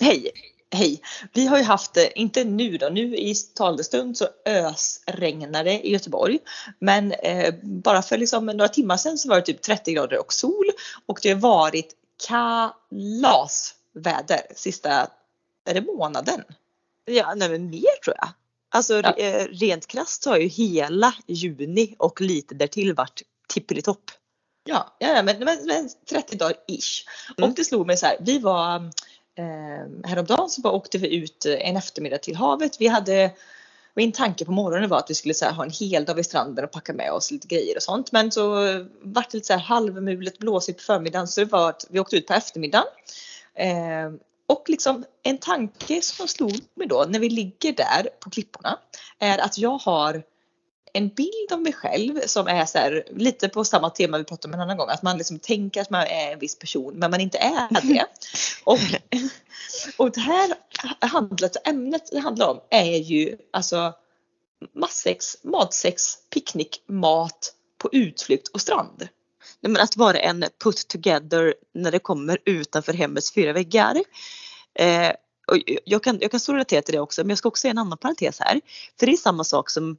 Hej! 0.00 0.30
Hej! 0.70 1.02
Vi 1.32 1.46
har 1.46 1.58
ju 1.58 1.64
haft, 1.64 1.96
eh, 1.96 2.04
inte 2.14 2.44
nu 2.44 2.78
då, 2.78 2.88
nu 2.88 3.16
i 3.16 3.34
talande 3.34 3.84
stund 3.84 4.16
så 4.16 4.28
ösregnar 4.46 5.64
det 5.64 5.86
i 5.86 5.92
Göteborg. 5.92 6.38
Men 6.78 7.12
eh, 7.12 7.54
bara 7.62 8.02
för 8.02 8.18
liksom 8.18 8.46
några 8.46 8.68
timmar 8.68 8.96
sedan 8.96 9.18
så 9.18 9.28
var 9.28 9.36
det 9.36 9.42
typ 9.42 9.62
30 9.62 9.92
grader 9.92 10.18
och 10.20 10.32
sol 10.32 10.64
och 11.06 11.18
det 11.22 11.28
har 11.32 11.40
varit 11.40 11.94
kalasväder 12.26 14.40
sista, 14.54 14.90
är 15.64 15.74
det 15.74 15.80
månaden? 15.80 16.42
Ja, 17.04 17.34
nej 17.36 17.48
men 17.48 17.70
mer 17.70 18.02
tror 18.04 18.16
jag. 18.18 18.28
Alltså 18.68 18.94
Ja. 18.94 19.16
eh, 19.16 19.46
rent 19.50 19.86
krasst 19.86 20.22
så 20.22 20.30
har 20.30 20.36
ju 20.36 20.48
hela 20.48 21.14
juni 21.26 21.94
och 21.98 22.20
lite 22.20 22.54
därtill 22.54 22.94
varit 22.94 23.22
tippelitopp. 23.48 24.10
Ja, 24.64 24.96
ja 24.98 25.22
men, 25.22 25.38
men, 25.38 25.66
men 25.66 25.88
30 26.10 26.36
dagar 26.36 26.56
ish. 26.68 27.04
Mm. 27.38 27.50
Och 27.50 27.56
det 27.56 27.64
slog 27.64 27.86
mig 27.86 27.96
så 27.96 28.06
här, 28.06 28.16
vi 28.20 28.38
var 28.38 28.90
eh, 29.36 30.08
häromdagen 30.08 30.48
så 30.48 30.60
bara 30.60 30.72
åkte 30.72 30.98
vi 30.98 31.16
ut 31.16 31.46
eh, 31.46 31.68
en 31.68 31.76
eftermiddag 31.76 32.18
till 32.18 32.36
havet. 32.36 32.80
Vi 32.80 32.86
hade 32.86 33.30
min 33.94 34.12
tanke 34.12 34.44
på 34.44 34.52
morgonen 34.52 34.88
var 34.88 34.98
att 34.98 35.10
vi 35.10 35.14
skulle 35.14 35.34
så 35.34 35.44
här, 35.44 35.52
ha 35.52 35.64
en 35.64 35.70
hel 35.70 36.04
dag 36.04 36.14
vid 36.14 36.26
stranden 36.26 36.64
och 36.64 36.70
packa 36.70 36.92
med 36.92 37.12
oss 37.12 37.30
lite 37.30 37.48
grejer 37.48 37.76
och 37.76 37.82
sånt. 37.82 38.12
Men 38.12 38.32
så 38.32 38.54
vart 39.00 39.30
det 39.30 39.36
lite 39.36 39.46
så 39.46 39.52
här 39.52 39.60
halvmulet 39.60 40.38
blåsigt 40.38 40.78
på 40.78 40.84
förmiddagen 40.84 41.28
så 41.28 41.40
det 41.40 41.52
var 41.52 41.68
att 41.68 41.86
vi 41.90 42.00
åkte 42.00 42.16
ut 42.16 42.26
på 42.26 42.34
eftermiddagen. 42.34 42.86
Eh, 43.54 44.12
och 44.46 44.64
liksom 44.68 45.04
en 45.22 45.38
tanke 45.38 46.02
som 46.02 46.28
slog 46.28 46.60
mig 46.74 46.88
då 46.88 47.06
när 47.08 47.18
vi 47.18 47.28
ligger 47.28 47.72
där 47.72 48.08
på 48.20 48.30
klipporna 48.30 48.78
är 49.18 49.38
att 49.38 49.58
jag 49.58 49.78
har 49.78 50.22
en 50.96 51.08
bild 51.08 51.52
av 51.52 51.62
mig 51.62 51.72
själv 51.72 52.20
som 52.26 52.46
är 52.46 52.66
så 52.66 52.78
här, 52.78 53.04
lite 53.10 53.48
på 53.48 53.64
samma 53.64 53.90
tema 53.90 54.18
vi 54.18 54.24
pratade 54.24 54.48
om 54.48 54.54
en 54.54 54.60
annan 54.60 54.76
gång. 54.76 54.88
Att 54.88 55.02
man 55.02 55.18
liksom 55.18 55.38
tänker 55.38 55.80
att 55.80 55.90
man 55.90 56.02
är 56.02 56.32
en 56.32 56.38
viss 56.38 56.58
person 56.58 56.94
men 56.94 57.10
man 57.10 57.20
inte 57.20 57.38
är 57.38 57.82
det. 57.94 58.06
Och, 58.64 58.78
och 59.96 60.10
det 60.10 60.20
här 60.20 60.54
handlet, 61.00 61.56
ämnet 61.68 62.08
det 62.12 62.18
handlar 62.18 62.48
om 62.48 62.60
är 62.70 62.96
ju 62.96 63.36
alltså 63.50 63.92
massex, 64.74 65.36
matsex, 65.42 66.02
picknick, 66.30 66.82
mat 66.86 67.52
på 67.78 67.88
utflykt 67.92 68.48
och 68.48 68.60
strand. 68.60 69.08
Nej, 69.60 69.72
men 69.72 69.82
att 69.82 69.96
vara 69.96 70.18
en 70.18 70.44
put 70.64 70.88
together 70.88 71.54
när 71.74 71.92
det 71.92 71.98
kommer 71.98 72.38
utanför 72.44 72.92
hemmets 72.92 73.34
fyra 73.34 73.52
väggar. 73.52 74.02
Eh, 74.74 75.12
och 75.46 75.56
jag, 75.84 76.02
kan, 76.02 76.18
jag 76.20 76.30
kan 76.30 76.40
så 76.40 76.52
relatera 76.52 76.82
till 76.82 76.94
det 76.94 77.00
också 77.00 77.22
men 77.22 77.28
jag 77.28 77.38
ska 77.38 77.48
också 77.48 77.60
säga 77.60 77.70
en 77.70 77.78
annan 77.78 77.98
parentes 77.98 78.40
här. 78.40 78.60
För 78.98 79.06
det 79.06 79.12
är 79.12 79.16
samma 79.16 79.44
sak 79.44 79.70
som 79.70 79.96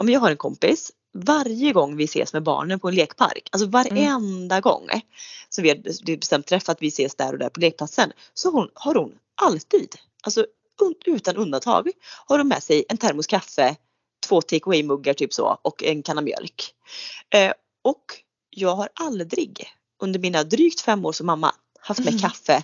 om 0.00 0.08
jag 0.08 0.20
har 0.20 0.30
en 0.30 0.36
kompis 0.36 0.92
varje 1.14 1.72
gång 1.72 1.96
vi 1.96 2.04
ses 2.04 2.32
med 2.32 2.42
barnen 2.42 2.80
på 2.80 2.88
en 2.88 2.94
lekpark, 2.94 3.48
alltså 3.52 3.68
varenda 3.68 4.60
gång 4.60 4.88
så 5.48 5.62
vi 5.62 5.68
har 5.68 6.16
bestämt 6.16 6.46
träff 6.46 6.68
att 6.68 6.82
vi 6.82 6.88
ses 6.88 7.14
där 7.14 7.32
och 7.32 7.38
där 7.38 7.48
på 7.48 7.60
lekplatsen 7.60 8.12
så 8.34 8.50
hon, 8.50 8.68
har 8.74 8.94
hon 8.94 9.12
alltid, 9.42 9.94
alltså 10.22 10.46
utan 11.06 11.36
undantag, 11.36 11.90
har 12.26 12.38
hon 12.38 12.48
med 12.48 12.62
sig 12.62 12.84
en 12.88 12.96
termos 12.96 13.26
kaffe, 13.26 13.76
två 14.26 14.42
take 14.42 14.64
away 14.66 14.82
muggar 14.82 15.14
typ 15.14 15.32
så 15.32 15.58
och 15.62 15.82
en 15.84 16.02
kanna 16.02 16.20
mjölk. 16.20 16.74
Eh, 17.30 17.52
och 17.84 18.04
jag 18.50 18.76
har 18.76 18.88
aldrig 18.94 19.64
under 20.02 20.20
mina 20.20 20.44
drygt 20.44 20.80
fem 20.80 21.04
år 21.04 21.12
som 21.12 21.26
mamma 21.26 21.54
haft 21.80 22.00
med 22.00 22.08
Mm. 22.08 22.20
kaffe 22.20 22.62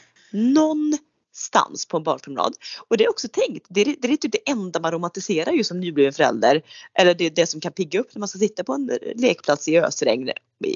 någonstans 1.41 1.87
på 1.87 1.97
en 1.97 2.03
barnpromenad. 2.03 2.55
Och 2.89 2.97
det 2.97 3.05
är 3.05 3.11
också 3.11 3.29
tänkt, 3.29 3.67
det 3.69 3.81
är, 3.81 3.97
det 3.99 4.09
är 4.13 4.17
typ 4.17 4.33
det 4.33 4.51
enda 4.51 4.81
man 4.81 4.93
romantiserar 4.93 5.53
ju 5.53 5.65
som 5.65 5.81
nybliven 5.81 6.13
förälder. 6.13 6.63
Eller 6.95 7.15
det 7.15 7.27
är 7.27 7.31
det 7.31 7.47
som 7.47 7.61
kan 7.61 7.73
pigga 7.73 8.01
upp 8.01 8.15
när 8.15 8.21
man 8.21 8.29
ska 8.29 8.39
sitta 8.39 8.65
på 8.65 8.73
en 8.73 8.91
lekplats 9.17 9.69
i 9.69 9.79
ösregn 9.79 10.31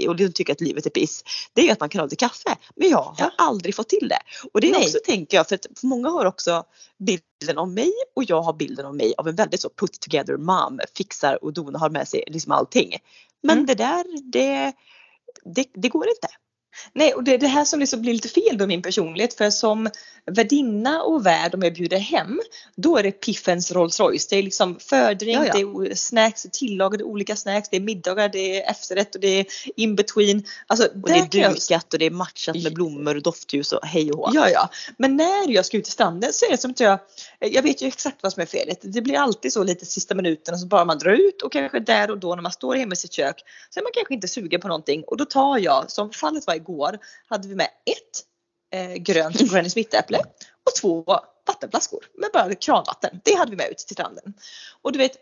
och 0.08 0.14
liksom 0.16 0.32
tycka 0.32 0.52
att 0.52 0.60
livet 0.60 0.86
är 0.86 0.90
piss. 0.90 1.24
Det 1.52 1.60
är 1.60 1.64
ju 1.64 1.70
att 1.70 1.80
man 1.80 1.88
kan 1.88 1.98
ha 1.98 2.06
lite 2.06 2.16
kaffe. 2.16 2.56
Men 2.76 2.88
jag 2.90 2.98
har 3.02 3.14
Ja. 3.18 3.30
aldrig 3.38 3.74
fått 3.74 3.88
till 3.88 4.08
det. 4.08 4.18
Och 4.52 4.60
det 4.60 4.68
är 4.68 4.72
Nej. 4.72 4.84
också 4.84 4.98
tänker 5.04 5.36
jag 5.36 5.48
för 5.48 5.54
att 5.54 5.82
många 5.82 6.08
har 6.08 6.24
också 6.26 6.64
bilden 6.98 7.58
av 7.58 7.68
mig 7.68 7.92
och 8.16 8.24
jag 8.26 8.42
har 8.42 8.52
bilden 8.52 8.86
av 8.86 8.94
mig 8.96 9.14
av 9.18 9.28
en 9.28 9.34
väldigt 9.36 9.60
så 9.60 9.70
put 9.70 10.00
together 10.00 10.36
mom. 10.36 10.80
Fixar 10.96 11.44
och 11.44 11.52
donar, 11.52 11.80
har 11.80 11.90
med 11.90 12.08
sig 12.08 12.24
liksom 12.26 12.52
allting. 12.52 12.92
Men 13.42 13.52
Mm. 13.58 13.66
det 13.66 13.74
där 13.74 14.04
det, 14.32 14.72
det, 15.54 15.66
det 15.74 15.88
går 15.88 16.08
inte. 16.08 16.28
Nej, 16.92 17.14
och 17.14 17.24
det 17.24 17.34
är 17.34 17.38
det 17.38 17.46
här 17.46 17.64
som 17.64 17.80
liksom 17.80 18.00
blir 18.02 18.12
lite 18.12 18.28
fel 18.28 18.58
då 18.58 18.64
i 18.64 18.66
min 18.66 18.82
personlighet. 18.82 19.34
För 19.34 19.50
som 19.50 19.88
värdinna 20.30 21.02
och 21.02 21.26
värd 21.26 21.54
om 21.54 21.62
jag 21.62 21.74
bjuder 21.74 21.98
hem, 21.98 22.40
då 22.76 22.96
är 22.96 23.02
det 23.02 23.10
piffens 23.12 23.72
Rolls 23.72 24.00
Royce. 24.00 24.26
Det 24.30 24.36
är 24.36 24.42
liksom 24.42 24.78
fördrink, 24.80 25.38
Ja, 25.38 25.44
ja. 25.46 25.52
det 25.52 25.90
är 25.90 25.94
snacks, 25.94 26.46
tillagade 26.52 27.04
olika 27.04 27.36
snacks, 27.36 27.68
det 27.68 27.76
är 27.76 27.80
middagar, 27.80 28.28
det 28.28 28.60
är 28.62 28.70
efterrätt 28.70 29.14
och 29.14 29.20
det 29.20 29.40
är 29.40 29.46
in 29.76 29.96
between. 29.96 30.44
Alltså, 30.66 30.86
Och 30.86 31.08
det 31.08 31.12
är 31.12 31.26
kan 31.26 31.40
jag- 31.40 31.54
dukat 31.54 31.92
och 31.92 31.98
det 31.98 32.06
är 32.06 32.10
matchat 32.10 32.62
med 32.62 32.74
blommor 32.74 33.16
och 33.16 33.22
doftljus 33.22 33.72
och 33.72 33.86
hej 33.86 34.12
och 34.12 34.18
hå. 34.18 34.30
Ja, 34.34 34.50
ja. 34.50 34.68
Men 34.98 35.16
när 35.16 35.50
jag 35.50 35.66
ska 35.66 35.76
ut 35.76 35.84
till 35.84 35.92
stranden 35.92 36.32
så 36.32 36.46
är 36.46 36.50
det 36.50 36.58
som 36.58 36.70
att 36.70 36.80
jag, 36.80 36.98
jag 37.40 37.62
vet 37.62 37.82
ju 37.82 37.86
exakt 37.86 38.16
vad 38.22 38.32
som 38.32 38.42
är 38.42 38.46
felet. 38.46 38.78
Det 38.82 39.00
blir 39.02 39.18
alltid 39.18 39.52
så 39.52 39.62
lite 39.64 39.86
sista 39.86 40.14
minuten 40.14 40.54
och 40.54 40.60
så 40.60 40.66
bara 40.66 40.84
man 40.84 40.98
drar 40.98 41.12
ut 41.12 41.42
och 41.42 41.52
kanske 41.52 41.80
där 41.80 42.10
och 42.10 42.18
då 42.18 42.34
när 42.34 42.42
man 42.42 42.52
står 42.52 42.74
hemma 42.76 42.92
i 42.92 42.96
sitt 42.96 43.12
kök 43.12 43.42
så 43.70 43.80
är 43.80 43.84
man 43.84 43.92
kanske 43.94 44.14
inte 44.14 44.28
sugen 44.28 44.60
på 44.60 44.68
någonting 44.68 45.04
och 45.06 45.16
då 45.16 45.24
tar 45.24 45.58
jag, 45.58 45.90
som 45.90 46.10
fallet 46.12 46.46
var 46.46 46.54
igår, 46.68 46.98
hade 47.28 47.48
vi 47.48 47.54
med 47.54 47.68
ett 47.84 48.24
eh, 48.74 48.94
grönt 48.94 49.40
Granny 49.52 49.70
Smith-äpple 49.70 50.18
och 50.66 50.74
två 50.80 51.04
vattenflaskor 51.46 52.04
med 52.14 52.30
bara 52.32 52.54
kranvatten. 52.54 53.20
Det 53.24 53.34
hade 53.34 53.50
vi 53.50 53.56
med 53.56 53.70
ut 53.70 53.78
till 53.78 53.96
stranden. 53.96 54.34
Och 54.82 54.92
du 54.92 54.98
vet, 54.98 55.18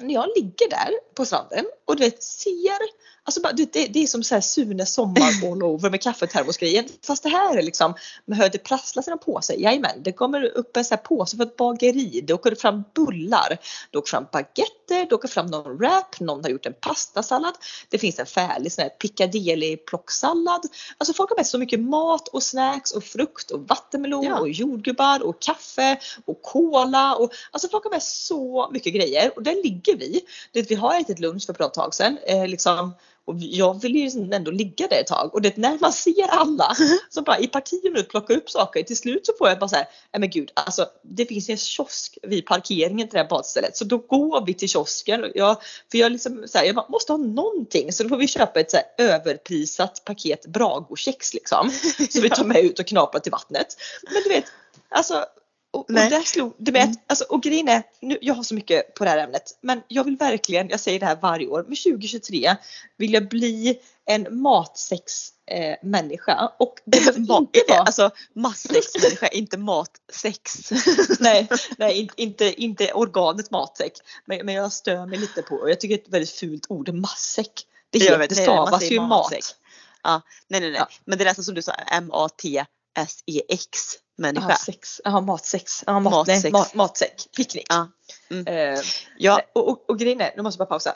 när 0.00 0.14
jag 0.14 0.28
ligger 0.36 0.70
där 0.70 1.14
på 1.14 1.24
stranden 1.24 1.64
och 1.84 1.96
du 1.96 2.04
vet 2.04 2.22
ser, 2.22 2.78
alltså 3.22 3.40
bara, 3.40 3.52
det, 3.52 3.64
det 3.64 4.02
är 4.02 4.06
som 4.06 4.22
så 4.22 4.34
här 4.34 4.40
Sune 4.40 4.86
sommar 4.86 5.30
all 5.50 5.62
over 5.62 5.90
med 5.90 6.02
kaffetermosgrejen. 6.02 6.84
Fast 7.06 7.22
det 7.22 7.28
här 7.28 7.56
är 7.56 7.62
liksom, 7.62 7.94
man 8.24 8.38
hör 8.38 8.48
det 8.48 8.58
prassla 8.58 9.02
sina 9.02 9.16
påsar. 9.16 9.54
Jajamän, 9.54 10.02
det 10.02 10.12
kommer 10.12 10.44
upp 10.44 10.76
en 10.76 10.84
så 10.84 10.94
här 10.94 11.02
påse 11.02 11.36
för 11.36 11.44
ett 11.44 11.56
bageri. 11.56 12.20
Det 12.26 12.34
åker 12.34 12.54
fram 12.54 12.84
bullar. 12.94 13.58
Det 13.90 13.98
åker 13.98 14.10
fram 14.10 14.26
baguetter. 14.32 14.77
Det 14.88 15.12
åker 15.12 15.28
fram 15.28 15.46
någon 15.46 15.76
wrap. 15.78 16.20
Någon 16.20 16.44
har 16.44 16.50
gjort 16.50 16.66
en 16.66 16.74
pastasallad. 16.80 17.54
Det 17.88 17.98
finns 17.98 18.18
en 18.18 18.26
färdig 18.26 18.72
sån 18.72 18.82
här 18.82 18.88
piccadilly 18.88 19.76
plocksallad. 19.76 20.60
Alltså 20.98 21.14
folk 21.14 21.30
har 21.30 21.36
med 21.36 21.46
sig 21.46 21.50
så 21.50 21.58
mycket 21.58 21.80
mat 21.80 22.28
och 22.28 22.42
snacks 22.42 22.92
och 22.92 23.04
frukt 23.04 23.50
och 23.50 23.68
vattenmelon 23.68 24.24
Ja. 24.24 24.38
och 24.38 24.48
jordgubbar 24.48 25.22
och 25.22 25.40
kaffe 25.42 25.98
och 26.24 26.42
cola. 26.42 27.14
Och, 27.14 27.32
alltså 27.50 27.68
folk 27.68 27.84
har 27.84 27.90
med 27.90 28.02
så 28.02 28.68
mycket 28.72 28.94
grejer 28.94 29.32
och 29.36 29.42
där 29.42 29.62
ligger 29.62 29.96
vi. 29.96 30.20
Det, 30.52 30.62
vi 30.70 30.74
har 30.74 31.00
ätit 31.00 31.18
lunch 31.18 31.46
för 31.46 31.52
ett 31.52 31.58
bra 31.58 31.68
tag 31.68 31.94
sedan. 31.94 32.18
Eh, 32.26 32.46
liksom, 32.46 32.94
och 33.28 33.36
jag 33.38 33.82
vill 33.82 33.96
ju 33.96 34.32
ändå 34.32 34.50
ligga 34.50 34.86
där 34.86 35.00
ett 35.00 35.06
tag 35.06 35.34
och 35.34 35.42
det, 35.42 35.56
när 35.56 35.78
man 35.80 35.92
ser 35.92 36.28
alla 36.28 36.76
som 37.10 37.24
bara 37.24 37.38
i 37.38 37.46
parti 37.46 37.80
och 37.84 37.92
minut 37.92 38.08
plockar 38.08 38.36
upp 38.36 38.50
saker. 38.50 38.82
Till 38.82 38.96
slut 38.96 39.26
så 39.26 39.32
får 39.38 39.48
jag 39.48 39.58
bara 39.58 39.68
säga, 39.68 39.86
nej 40.12 40.20
men 40.20 40.30
gud, 40.30 40.50
alltså 40.54 40.86
det 41.02 41.26
finns 41.26 41.48
ju 41.48 41.52
en 41.52 41.58
kiosk 41.58 42.18
vid 42.22 42.46
parkeringen 42.46 43.08
till 43.08 43.14
det 43.14 43.22
här 43.22 43.28
badstället. 43.28 43.76
Så 43.76 43.84
då 43.84 43.98
går 43.98 44.46
vi 44.46 44.54
till 44.54 44.68
kiosken. 44.68 45.32
Jag, 45.34 45.56
för 45.90 45.98
jag, 45.98 46.12
liksom, 46.12 46.44
så 46.46 46.58
här, 46.58 46.64
jag 46.64 46.74
bara, 46.74 46.88
måste 46.88 47.12
ha 47.12 47.16
någonting. 47.16 47.92
Så 47.92 48.02
då 48.02 48.08
får 48.08 48.16
vi 48.16 48.28
köpa 48.28 48.60
ett 48.60 48.70
så 48.70 48.78
överprisat 48.98 50.02
paket 50.04 50.46
Bragokex 50.46 51.34
liksom. 51.34 51.70
Så 52.10 52.20
vi 52.20 52.30
tar 52.30 52.44
med 52.44 52.64
ut 52.64 52.78
och 52.78 52.86
knaprar 52.86 53.20
till 53.20 53.32
vattnet. 53.32 53.76
Men 54.12 54.22
du 54.22 54.28
vet, 54.28 54.44
alltså 54.88 55.24
och, 55.70 55.80
och 55.90 55.94
där 55.94 56.20
slog, 56.20 56.54
du 56.58 56.72
vet, 56.72 56.90
alltså, 57.06 57.24
och 57.24 57.42
grejen 57.42 57.68
är, 57.68 57.82
nu, 58.00 58.18
jag 58.20 58.34
har 58.34 58.42
så 58.42 58.54
mycket 58.54 58.94
på 58.94 59.04
det 59.04 59.10
här 59.10 59.18
ämnet, 59.18 59.58
men 59.60 59.82
jag 59.88 60.04
vill 60.04 60.16
verkligen, 60.16 60.68
jag 60.68 60.80
säger 60.80 61.00
det 61.00 61.06
här 61.06 61.18
varje 61.22 61.46
år, 61.46 61.64
men 61.68 61.76
2023 61.76 62.56
vill 62.96 63.12
jag 63.12 63.28
bli 63.28 63.80
en 64.04 64.40
matsex 64.40 65.28
eh, 65.50 65.76
människa 65.82 66.52
och 66.58 66.74
det 66.84 66.90
behöver 66.90 67.18
inte 67.40 67.60
vara, 67.68 67.80
Alltså 67.80 68.10
matsexmänniska, 68.34 69.28
inte 69.32 69.58
matsex. 69.58 70.70
nej, 71.20 71.48
nej 71.78 71.98
in- 71.98 72.08
inte, 72.16 72.62
inte 72.62 72.92
organet 72.92 73.50
matsäck, 73.50 73.92
men, 74.24 74.46
men 74.46 74.54
jag 74.54 74.72
stör 74.72 75.06
mig 75.06 75.18
lite 75.18 75.42
på, 75.42 75.54
och 75.54 75.70
jag 75.70 75.80
tycker 75.80 75.96
det 75.96 76.02
är 76.02 76.06
ett 76.06 76.12
väldigt 76.12 76.30
fult 76.30 76.66
ord, 76.68 76.94
matsäck. 76.94 77.52
Det, 77.90 77.98
Jag 77.98 78.04
heter, 78.04 78.18
vet, 78.18 78.30
det 78.30 78.36
stavas 78.36 78.90
ju 78.90 79.00
mat. 79.00 79.54
Ja, 80.02 80.22
nej 80.48 80.60
nej 80.60 80.70
nej. 80.70 80.80
Ja. 80.80 80.88
Men 81.04 81.18
det 81.18 81.24
är 81.24 81.26
nästan 81.26 81.44
som 81.44 81.54
du 81.54 81.62
sa, 81.62 81.72
M-A-T-S-E-X 81.72 83.78
människa. 84.18 84.46
Jaha, 84.48 84.56
sex. 84.56 85.00
Matsex. 85.26 85.84
Jaha, 85.86 86.00
mat, 86.00 86.26
nej, 86.26 86.36
Matsex. 86.36 86.52
mat, 86.52 86.74
matsäck. 86.74 87.26
Picknick. 87.36 87.66
Ja. 87.68 87.88
Mm. 88.30 88.46
Eh, 88.74 88.80
Ja, 89.18 89.40
och, 89.54 89.68
och, 89.68 89.90
och 89.90 89.98
grejen 89.98 90.20
är, 90.20 90.32
nu 90.36 90.42
måste 90.42 90.60
jag 90.60 90.68
bara 90.68 90.72
pausa. 90.72 90.94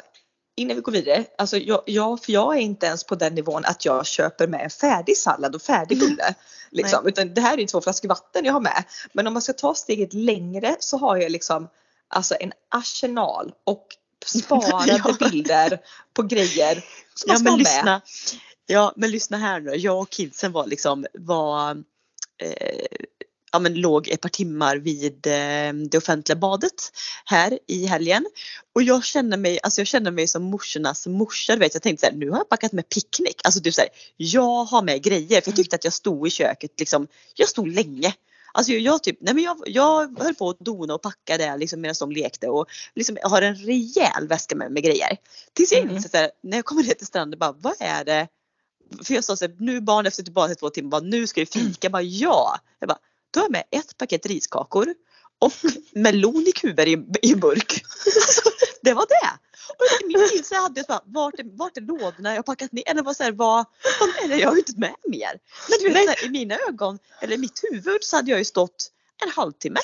Innan 0.56 0.76
vi 0.76 0.82
går 0.82 0.92
vidare, 0.92 1.24
alltså 1.38 1.56
jag, 1.56 1.82
jag, 1.86 2.24
för 2.24 2.32
jag 2.32 2.56
är 2.56 2.60
inte 2.60 2.86
ens 2.86 3.04
på 3.04 3.14
den 3.14 3.34
nivån 3.34 3.64
att 3.64 3.84
jag 3.84 4.06
köper 4.06 4.46
med 4.46 4.60
en 4.60 4.70
färdig 4.70 5.16
sallad 5.16 5.54
och 5.54 5.62
färdig 5.62 5.98
bulle. 5.98 6.34
Liksom. 6.70 7.06
Utan 7.06 7.34
det 7.34 7.40
här 7.40 7.60
är 7.60 7.66
två 7.66 7.80
flaskor 7.80 8.08
vatten 8.08 8.44
jag 8.44 8.52
har 8.52 8.60
med. 8.60 8.84
Men 9.12 9.26
om 9.26 9.32
man 9.32 9.42
ska 9.42 9.52
ta 9.52 9.74
steget 9.74 10.12
längre 10.14 10.76
så 10.78 10.96
har 10.96 11.16
jag 11.16 11.32
liksom 11.32 11.68
alltså 12.08 12.34
en 12.40 12.52
arsenal 12.70 13.52
och 13.64 13.86
sparade 14.26 15.02
Ja. 15.20 15.28
bilder 15.30 15.78
på 16.14 16.22
grejer 16.22 16.84
som 17.14 17.28
man 17.28 17.34
ja 17.34 17.36
ska 17.36 17.42
men 17.44 17.50
ha 17.52 17.56
med. 17.56 17.58
lyssna. 17.58 18.00
Ja 18.66 18.92
men 18.96 19.10
lyssna 19.10 19.36
här 19.36 19.60
nu. 19.60 19.70
Jag 19.76 19.98
och 20.00 20.10
kidsen 20.10 20.52
var 20.52 20.66
liksom, 20.66 21.06
var, 21.14 21.70
eh, 22.42 22.86
ja 23.52 23.58
men 23.58 23.74
låg 23.74 24.08
ett 24.08 24.20
par 24.20 24.28
timmar 24.28 24.76
vid 24.76 25.26
eh, 25.26 25.72
det 25.90 25.98
offentliga 25.98 26.36
badet 26.36 26.92
här 27.24 27.58
i 27.66 27.86
helgen. 27.86 28.26
Och 28.74 28.82
jag 28.82 29.04
känner 29.04 29.36
mig, 29.36 29.58
alltså 29.62 29.80
jag 29.80 29.88
känner 29.88 30.10
mig 30.10 30.26
som 30.28 30.42
morsornas 30.42 31.06
morsa. 31.06 31.52
du 31.52 31.58
Vet. 31.58 31.74
Jag 31.74 31.82
tänkte 31.82 32.06
så 32.06 32.12
här, 32.12 32.18
nu 32.18 32.30
har 32.30 32.36
jag 32.38 32.48
packat 32.48 32.72
med 32.72 32.88
picknick. 32.88 33.40
Alltså 33.44 33.60
typ 33.60 33.74
så 33.74 33.80
här, 33.80 33.90
jag 34.16 34.64
har 34.64 34.82
med 34.82 35.02
grejer. 35.02 35.40
För 35.40 35.50
jag 35.50 35.56
tyckte 35.56 35.76
att 35.76 35.84
jag 35.84 35.92
stod 35.92 36.26
i 36.26 36.30
köket 36.30 36.80
liksom, 36.80 37.06
jag 37.34 37.48
stod 37.48 37.68
länge. 37.68 38.14
Alltså 38.54 38.72
jag, 38.72 39.02
typ, 39.02 39.18
nej 39.20 39.34
men 39.34 39.44
jag, 39.44 39.62
jag 39.66 40.18
höll 40.18 40.34
på 40.34 40.48
att 40.50 40.58
dona 40.60 40.94
och 40.94 41.02
packa 41.02 41.38
det 41.38 41.56
liksom 41.56 41.80
medan 41.80 41.94
de 42.00 42.10
lekte 42.12 42.48
och 42.48 42.66
liksom 42.94 43.18
har 43.22 43.42
en 43.42 43.54
rejäl 43.56 44.28
väska 44.28 44.56
med, 44.56 44.72
med 44.72 44.82
grejer. 44.82 45.16
Tills 45.52 45.72
jag 45.72 45.82
Mm. 45.82 45.96
inser 45.96 46.08
så 46.08 46.16
här, 46.16 46.30
när 46.42 46.58
jag 46.58 46.64
kommer 46.64 46.82
ner 46.82 46.94
till 46.94 47.06
stranden 47.06 47.38
bara 47.38 47.52
vad 47.52 47.74
är 47.80 48.04
det? 48.04 48.28
För 49.04 49.14
jag 49.14 49.24
sa 49.24 49.36
så 49.36 49.44
här, 49.44 49.56
nu 49.58 49.80
barn 49.80 50.06
efter 50.06 50.22
typ 50.22 50.34
bara 50.34 50.54
två 50.54 50.70
timmar, 50.70 50.90
bara, 50.90 51.00
nu 51.00 51.26
ska 51.26 51.40
vi 51.40 51.46
fika. 51.46 51.78
Jag 51.80 51.92
bara 51.92 52.02
ja. 52.02 52.58
Jag 52.78 52.88
bara, 52.88 52.98
då 53.32 53.40
har 53.40 53.44
jag 53.44 53.52
med 53.52 53.64
ett 53.70 53.96
paket 53.96 54.26
riskakor 54.26 54.94
och 55.38 55.52
melon 55.92 56.44
i 56.46 56.52
kuber 56.52 56.88
i, 56.88 56.92
i 57.22 57.34
burk. 57.34 57.84
Alltså, 58.06 58.50
det 58.82 58.92
var 58.92 59.06
det. 59.08 59.30
Och 59.78 59.84
i 60.00 60.06
min 60.06 60.28
bil 60.28 60.44
så 60.44 60.54
hade 60.54 60.80
jag 60.80 60.86
så 60.86 60.92
bara, 60.92 61.02
vart 61.04 61.38
är, 61.38 61.56
vart 61.58 61.76
är 61.76 61.80
lådorna 61.80 62.30
jag 62.30 62.38
har 62.38 62.42
packat 62.42 62.72
ner? 62.72 62.82
Eller 62.86 63.02
vad, 63.02 63.16
så 63.16 63.22
här, 63.22 63.32
vad, 63.32 63.66
vad 64.00 64.08
är 64.08 64.28
det? 64.28 64.36
Jag 64.36 64.48
har 64.48 64.56
inte 64.56 64.72
med 64.76 64.94
mer. 65.08 65.38
Men 65.68 65.78
du 65.80 65.88
vet, 65.88 66.04
så 66.04 66.10
här, 66.10 66.26
i 66.26 66.30
mina 66.30 66.58
ögon, 66.68 66.98
eller 67.20 67.34
i 67.34 67.38
mitt 67.38 67.60
huvud 67.70 68.04
så 68.04 68.16
hade 68.16 68.30
jag 68.30 68.38
ju 68.38 68.44
stått 68.44 68.90
en 69.24 69.30
halvtimme 69.30 69.80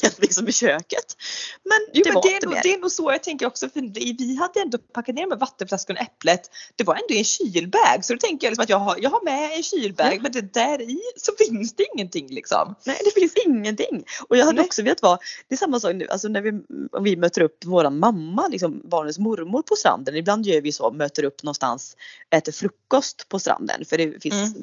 grejat 0.00 0.18
liksom 0.22 0.48
i 0.48 0.52
köket. 0.52 1.16
Men 1.64 1.78
Jo, 1.92 2.02
det 2.04 2.08
men 2.10 2.14
var 2.14 2.22
det, 2.22 2.28
är 2.28 2.34
inte 2.34 2.46
nog, 2.46 2.54
mer. 2.54 2.62
det 2.62 2.74
är 2.74 2.78
nog 2.78 2.92
så 2.92 3.10
jag 3.12 3.22
tänker 3.22 3.46
också 3.46 3.68
för 3.68 3.80
vi 4.18 4.36
hade 4.36 4.60
ändå 4.60 4.78
packat 4.78 5.14
ner 5.14 5.26
med 5.26 5.38
vattenflaskan 5.38 5.96
och 5.96 6.02
äpplet. 6.02 6.50
Det 6.76 6.84
var 6.84 6.94
ändå 6.94 7.14
i 7.14 7.18
en 7.18 7.24
kylbag 7.24 8.04
så 8.04 8.12
då 8.12 8.18
tänker 8.18 8.46
jag 8.46 8.50
liksom 8.50 8.62
att 8.62 8.68
jag 8.68 8.78
har, 8.78 8.96
jag 9.00 9.10
har 9.10 9.24
med 9.24 9.56
en 9.56 9.62
kylbag 9.62 10.14
Ja. 10.14 10.18
men 10.22 10.32
det 10.32 10.54
där 10.54 10.82
i 10.82 10.98
så 11.16 11.32
finns 11.38 11.74
det 11.74 11.86
ingenting 11.94 12.26
liksom. 12.28 12.74
Nej 12.86 13.00
det 13.04 13.20
finns 13.20 13.32
ingenting. 13.46 14.04
Och 14.28 14.36
jag 14.36 14.44
hade 14.46 14.56
Nej. 14.56 14.64
också 14.64 14.82
velat 14.82 15.02
vara, 15.02 15.18
det 15.48 15.54
är 15.54 15.56
samma 15.56 15.80
sak 15.80 15.94
nu, 15.94 16.06
alltså 16.08 16.28
när 16.28 16.40
vi, 16.42 16.50
om 16.92 17.04
vi 17.04 17.16
möter 17.16 17.40
upp 17.42 17.64
våran 17.64 17.98
mamma, 17.98 18.48
liksom 18.48 18.80
barnens 18.84 19.18
mormor 19.18 19.62
på 19.62 19.76
stranden. 19.76 20.16
Ibland 20.16 20.46
gör 20.46 20.60
vi 20.60 20.72
så, 20.72 20.90
möter 20.90 21.24
upp 21.24 21.42
någonstans, 21.42 21.96
äter 22.30 22.52
frukost 22.52 23.28
på 23.28 23.38
stranden. 23.38 23.84
För 23.84 23.98
det 23.98 24.22
finns 24.22 24.56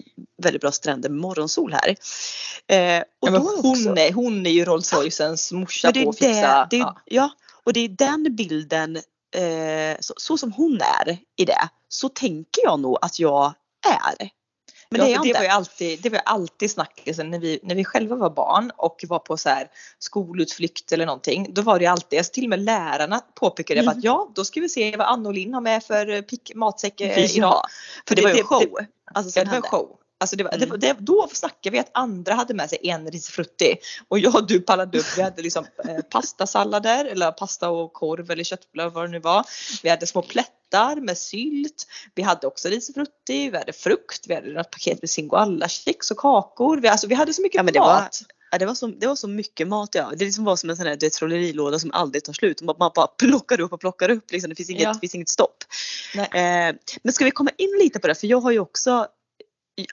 väldigt 0.43 0.61
bra 0.61 0.71
stränder 0.71 1.09
med 1.09 1.19
morgonsol 1.21 1.73
här. 1.73 1.89
Eh, 2.67 3.03
och 3.19 3.29
Ja, 3.29 3.37
hon, 3.37 3.71
också- 3.71 3.95
är, 3.95 4.13
hon 4.13 4.45
är 4.45 4.49
ju 4.49 4.65
Rolls 4.65 4.93
Roycens 5.27 5.51
morsa 5.51 5.92
det 5.92 6.04
på 6.04 6.10
är 6.10 6.10
att 6.10 6.18
fixa. 6.18 6.68
det, 6.69 6.77
det 6.77 6.77
ja. 6.77 6.95
ja. 7.06 7.30
och 7.63 7.74
det 7.74 7.80
är 7.80 7.89
den 7.89 8.36
bilden, 8.36 8.95
eh, 9.36 9.98
så, 10.00 10.13
så 10.18 10.38
som 10.38 10.51
hon 10.51 10.81
är 10.81 11.18
i 11.38 11.45
det, 11.45 11.69
så 11.89 12.10
tänker 12.10 12.62
jag 12.63 12.80
nog 12.80 12.98
att 13.01 13.19
jag 13.19 13.54
är. 13.88 14.30
Men 14.89 15.01
ja, 15.01 15.06
det 15.06 15.12
är 15.13 15.16
för 15.16 15.16
jag 15.16 15.24
det 15.24 15.27
inte. 15.27 15.39
var 15.39 15.44
ju 15.44 15.50
alltid, 15.51 16.01
det 16.01 16.10
var 16.10 16.18
ju 16.18 16.22
alltid 16.25 16.72
snackisen 16.72 17.30
när 17.31 17.39
vi, 17.39 17.60
när 17.63 17.75
vi 17.75 17.86
själva 17.86 18.16
var 18.16 18.30
barn 18.30 18.72
och 18.77 19.04
var 19.07 19.19
på 19.19 19.38
så 19.38 19.50
här 19.50 19.68
skolutflykt 20.00 20.92
eller 20.92 21.06
någonting. 21.06 21.54
Då 21.54 21.62
var 21.62 21.80
det 21.80 21.86
ju 21.86 21.92
alltid, 21.92 22.19
alltså 22.19 22.33
till 22.33 22.44
och 22.44 22.50
med 22.50 22.60
lärarna 22.60 23.19
påpekade 23.36 23.80
Mm. 23.80 23.98
att 23.98 24.04
ja 24.04 24.31
då 24.36 24.45
ska 24.45 24.60
vi 24.62 24.69
se 24.69 24.98
vad 24.98 25.07
Anna 25.07 25.30
och 25.30 25.33
Linn 25.36 25.54
har 25.54 25.62
med 25.62 25.83
för 25.83 26.10
eh, 26.10 26.21
pick, 26.21 26.51
matsäck 26.56 27.01
eh, 27.01 27.19
Ja, 27.19 27.25
idag. 27.38 27.62
För 28.07 28.16
det, 28.16 28.21
var 28.21 28.30
ju 28.30 28.33
det- 28.33 28.39
en 28.42 28.45
show. 28.48 28.60
det- 28.80 28.88
alltså, 29.13 29.39
Ja, 29.39 29.44
det 29.45 29.50
var 29.50 29.57
en 29.57 29.62
show. 29.63 29.98
Alltså 30.17 30.35
det 30.35 30.44
var, 30.44 30.51
det, 30.51 30.57
Mm. 30.57 30.69
var- 30.69 30.77
det, 30.77 30.95
då 31.00 31.29
snackade 31.33 31.69
vi 31.73 31.79
att 31.79 31.89
andra 31.94 32.33
hade 32.33 32.53
med 32.53 32.69
sig 32.69 32.77
en 32.83 33.12
risfrutti 33.12 33.75
och 34.07 34.19
jag 34.19 34.35
och 34.35 34.47
du 34.47 34.62
pallade 34.62 35.00
upp. 35.00 35.06
Vi 35.17 35.21
hade 35.21 35.41
liksom 35.41 35.65
eh, 35.89 35.97
pastasallader 36.09 37.06
eller 37.06 37.31
pasta 37.31 37.69
och 37.69 37.94
korv 37.94 38.31
eller 38.31 38.44
köttbullar 38.44 38.89
vad 38.89 39.03
det 39.03 39.12
nu 39.12 39.19
var. 39.19 39.45
Vi 39.83 39.89
hade 39.89 40.07
små 40.07 40.21
plättar 40.21 40.95
med 40.95 41.17
sylt. 41.17 41.88
Vi 42.15 42.21
hade 42.21 42.47
också 42.47 42.69
risfrutti, 42.69 43.50
vi 43.50 43.57
hade 43.57 43.73
frukt, 43.73 44.25
vi 44.27 44.35
hade 44.35 44.53
något 44.53 44.71
paket 44.71 45.01
med 45.01 45.09
singoalla-kex 45.09 46.12
och 46.12 46.18
kakor. 46.18 46.77
Vi, 46.77 46.88
alltså, 46.88 47.07
vi 47.07 47.15
hade 47.15 47.33
så 47.33 47.41
mycket 47.41 47.56
Ja, 47.57 47.63
men 47.63 47.73
det 47.73 47.79
var- 47.79 48.01
mat. 48.01 48.19
Ja, 48.51 48.57
det, 48.59 48.65
var 48.65 48.73
så, 48.75 48.88
det 48.88 49.07
var 49.07 49.15
så 49.15 49.27
mycket 49.27 49.68
mat 49.68 49.89
ja. 49.95 50.11
Det 50.18 50.25
liksom 50.25 50.44
var 50.45 50.56
som 50.56 50.69
en 50.69 50.75
sån 50.77 50.85
här 50.85 51.09
trollerilåda 51.09 51.79
som 51.79 51.91
aldrig 51.91 52.23
tar 52.23 52.33
slut. 52.33 52.61
Man, 52.61 52.75
man 52.79 52.91
bara 52.95 53.07
plockar 53.07 53.59
upp 53.59 53.73
och 53.73 53.79
plockar 53.79 54.09
upp. 54.09 54.31
Liksom. 54.31 54.50
Det 54.50 54.56
finns 54.56 54.69
inget, 54.69 54.83
Ja. 54.83 54.94
det 54.94 55.00
finns 55.00 55.15
inget 55.15 55.29
stopp. 55.29 55.63
Eh, 56.15 56.75
men 57.03 57.13
ska 57.13 57.25
vi 57.25 57.31
komma 57.31 57.50
in 57.57 57.79
lite 57.83 58.00
på 58.00 58.07
det? 58.07 58.15
För 58.15 58.27
jag 58.27 58.41
har 58.41 58.51
ju 58.51 58.59
också 58.59 59.07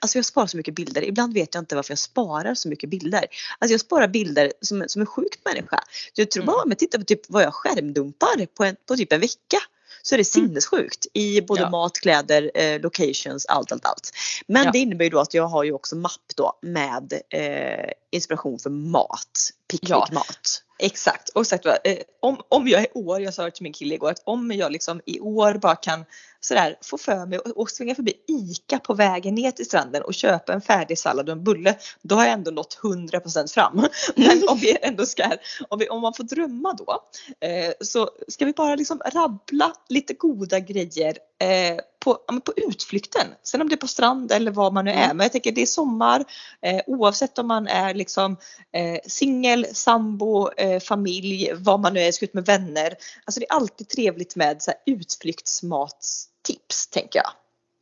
Alltså 0.01 0.17
jag 0.17 0.25
sparar 0.25 0.47
så 0.47 0.57
mycket 0.57 0.73
bilder. 0.75 1.01
Ibland 1.03 1.33
vet 1.33 1.53
jag 1.55 1.61
inte 1.61 1.75
varför 1.75 1.91
jag 1.91 1.99
sparar 1.99 2.53
så 2.55 2.69
mycket 2.69 2.89
bilder. 2.89 3.25
Alltså 3.59 3.73
jag 3.73 3.81
sparar 3.81 4.07
bilder 4.07 4.53
som, 4.61 4.83
som 4.87 5.01
en 5.01 5.05
sjuk 5.05 5.39
människa. 5.45 5.83
Jag 6.13 6.31
tror 6.31 6.43
Mm. 6.43 6.53
bara 6.53 6.63
om 6.63 6.69
jag 6.71 6.79
tittar 6.79 6.99
på 6.99 7.05
typ 7.05 7.21
vad 7.27 7.43
jag 7.43 7.53
skärmdumpar 7.53 8.45
på, 8.45 8.63
en, 8.63 8.75
på 8.87 8.95
typ 8.95 9.13
en 9.13 9.21
vecka 9.21 9.57
så 10.01 10.15
är 10.15 10.17
det 10.17 10.35
Mm. 10.35 10.47
sinnessjukt 10.47 11.07
i 11.13 11.41
både 11.41 11.61
Ja. 11.61 11.69
mat, 11.69 11.97
kläder, 11.99 12.51
eh, 12.55 12.81
locations, 12.81 13.45
allt, 13.45 13.71
allt, 13.71 13.85
allt. 13.85 14.11
Men 14.47 14.65
Ja. 14.65 14.71
det 14.71 14.79
innebär 14.79 15.05
ju 15.05 15.09
då 15.09 15.19
att 15.19 15.33
jag 15.33 15.47
har 15.47 15.63
ju 15.63 15.73
också 15.73 15.95
mapp 15.95 16.31
då 16.35 16.53
med 16.61 17.13
eh, 17.29 17.91
inspiration 18.11 18.59
för 18.59 18.69
mat, 18.69 19.49
picknickmat. 19.79 20.63
Exakt. 20.79 21.29
Och 21.29 21.47
sagt, 21.47 21.65
eh, 21.65 21.73
om, 22.19 22.37
om 22.49 22.67
jag 22.67 22.83
i 22.83 22.87
år, 22.93 23.21
jag 23.21 23.33
sa 23.33 23.43
det 23.43 23.51
till 23.51 23.63
min 23.63 23.73
kille 23.73 23.95
igår, 23.95 24.11
att 24.11 24.21
om 24.23 24.51
jag 24.51 24.71
liksom 24.71 25.01
i 25.05 25.19
år 25.19 25.53
bara 25.53 25.75
kan 25.75 26.05
sådär 26.39 26.75
få 26.81 26.97
för 26.97 27.25
mig 27.25 27.39
och, 27.39 27.57
och 27.57 27.69
svänga 27.69 27.95
förbi 27.95 28.13
ICA 28.27 28.79
på 28.79 28.93
vägen 28.93 29.35
ner 29.35 29.51
till 29.51 29.65
stranden 29.65 30.03
och 30.03 30.13
köpa 30.13 30.53
en 30.53 30.61
färdig 30.61 30.99
sallad 30.99 31.29
och 31.29 31.33
en 31.33 31.43
bulle, 31.43 31.75
då 32.01 32.15
har 32.15 32.23
jag 32.23 32.33
ändå 32.33 32.51
nått 32.51 32.79
100% 32.83 33.53
fram. 33.53 33.75
Men 34.15 34.47
om 34.49 34.57
vi 34.57 34.77
ändå 34.81 35.05
ska, 35.05 35.31
om, 35.69 35.79
vi, 35.79 35.89
om 35.89 36.01
man 36.01 36.13
får 36.13 36.23
drömma 36.23 36.73
då, 36.73 37.03
eh, 37.47 37.73
så 37.81 38.09
ska 38.27 38.45
vi 38.45 38.53
bara 38.53 38.75
liksom 38.75 39.01
rabbla 39.13 39.73
lite 39.89 40.13
goda 40.13 40.59
grejer 40.59 41.17
eh, 41.41 41.79
på, 42.03 42.19
på 42.45 42.53
utflykten. 42.55 43.27
Sen 43.43 43.61
om 43.61 43.69
det 43.69 43.75
är 43.75 43.77
på 43.77 43.87
strand 43.87 44.31
eller 44.31 44.51
vad 44.51 44.73
man 44.73 44.85
nu 44.85 44.91
är. 44.91 45.03
Mm. 45.03 45.17
Men 45.17 45.25
jag 45.25 45.31
tänker 45.31 45.51
det 45.51 45.61
är 45.61 45.65
sommar 45.65 46.25
eh, 46.61 46.81
oavsett 46.87 47.39
om 47.39 47.47
man 47.47 47.67
är 47.67 47.93
liksom 47.93 48.37
eh, 48.71 48.99
singel, 49.07 49.67
sambo, 49.73 50.49
eh, 50.57 50.79
familj, 50.79 51.51
vad 51.55 51.79
man 51.79 51.93
nu 51.93 51.99
är, 51.99 52.11
ska 52.11 52.25
ut 52.25 52.33
med 52.33 52.45
vänner. 52.45 52.95
Alltså 53.25 53.39
det 53.39 53.49
är 53.49 53.55
alltid 53.55 53.89
trevligt 53.89 54.35
med 54.35 54.61
så 54.61 54.71
här, 54.71 54.79
utflyktsmatstips 54.85 56.87
tänker 56.87 57.19
jag. 57.19 57.31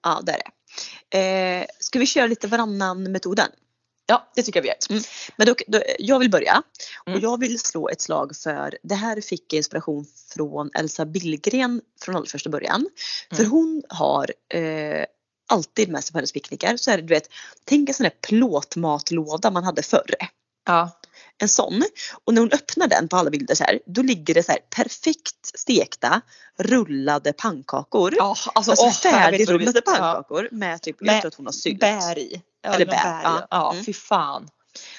Ja, 0.03 0.21
det 0.23 0.31
är 0.31 0.37
det. 0.37 0.51
Eh, 1.17 1.65
ska 1.79 1.99
vi 1.99 2.05
köra 2.05 2.27
lite 2.27 2.47
varannan 2.47 3.11
metoden? 3.11 3.49
Ja, 4.11 4.27
det 4.35 4.43
tycker 4.43 4.57
jag 4.57 4.61
vi 4.63 4.67
gör. 4.67 5.01
Men 5.35 5.47
då, 5.47 5.55
då, 5.67 5.81
jag 5.99 6.19
vill 6.19 6.29
börja 6.29 6.63
Mm. 7.05 7.17
och 7.17 7.23
jag 7.23 7.39
vill 7.39 7.59
slå 7.59 7.89
ett 7.89 8.01
slag 8.01 8.35
för 8.35 8.77
det 8.83 8.95
här 8.95 9.21
fick 9.21 9.53
jag 9.53 9.57
inspiration 9.57 10.05
från 10.33 10.69
Elsa 10.73 11.05
Billgren 11.05 11.81
från 12.01 12.15
allra 12.15 12.25
första 12.25 12.49
början. 12.49 12.89
För 13.29 13.39
Mm. 13.43 13.51
hon 13.51 13.83
har 13.89 14.31
eh, 14.53 15.05
alltid 15.49 15.89
med 15.89 16.03
sig 16.03 16.11
på 16.11 16.17
hennes 16.17 16.31
picknickar 16.31 16.77
så 16.77 16.91
är 16.91 16.97
det 16.97 17.03
du 17.03 17.13
vet, 17.13 17.29
tänk 17.65 17.89
en 17.89 17.95
sån 17.95 18.03
där 18.03 18.13
plåtmatlåda 18.21 19.51
man 19.51 19.63
hade 19.63 19.83
förr. 19.83 20.15
Ja. 20.65 20.89
En 21.37 21.49
sån. 21.49 21.83
Och 22.25 22.33
när 22.33 22.41
hon 22.41 22.51
öppnar 22.51 22.87
den 22.87 23.07
på 23.07 23.17
alla 23.17 23.29
bilder 23.29 23.55
så 23.55 23.63
här, 23.63 23.79
då 23.85 24.01
ligger 24.01 24.33
det 24.33 24.43
så 24.43 24.51
här 24.51 24.61
perfekt 24.75 25.45
stekta 25.59 26.21
rullade 26.57 27.33
pannkakor. 27.33 28.13
Ja, 28.17 28.35
alltså, 28.53 28.71
Alltså 28.71 29.09
färdigrullade 29.09 29.81
pannkakor 29.81 30.47
med 30.51 30.81
typ, 30.81 30.95
jag 30.99 31.21
tror 31.21 31.27
att 31.27 31.35
hon 31.35 31.45
har 31.45 31.53
sylt. 31.53 31.79
Bär 31.79 32.17
i. 32.17 32.41
Eller 32.63 32.85
bär, 32.85 32.85
bär. 32.85 33.21
ja. 33.23 33.47
Ja, 33.49 33.71
Mm. 33.71 33.85
fy 33.85 33.93
fan. 33.93 34.49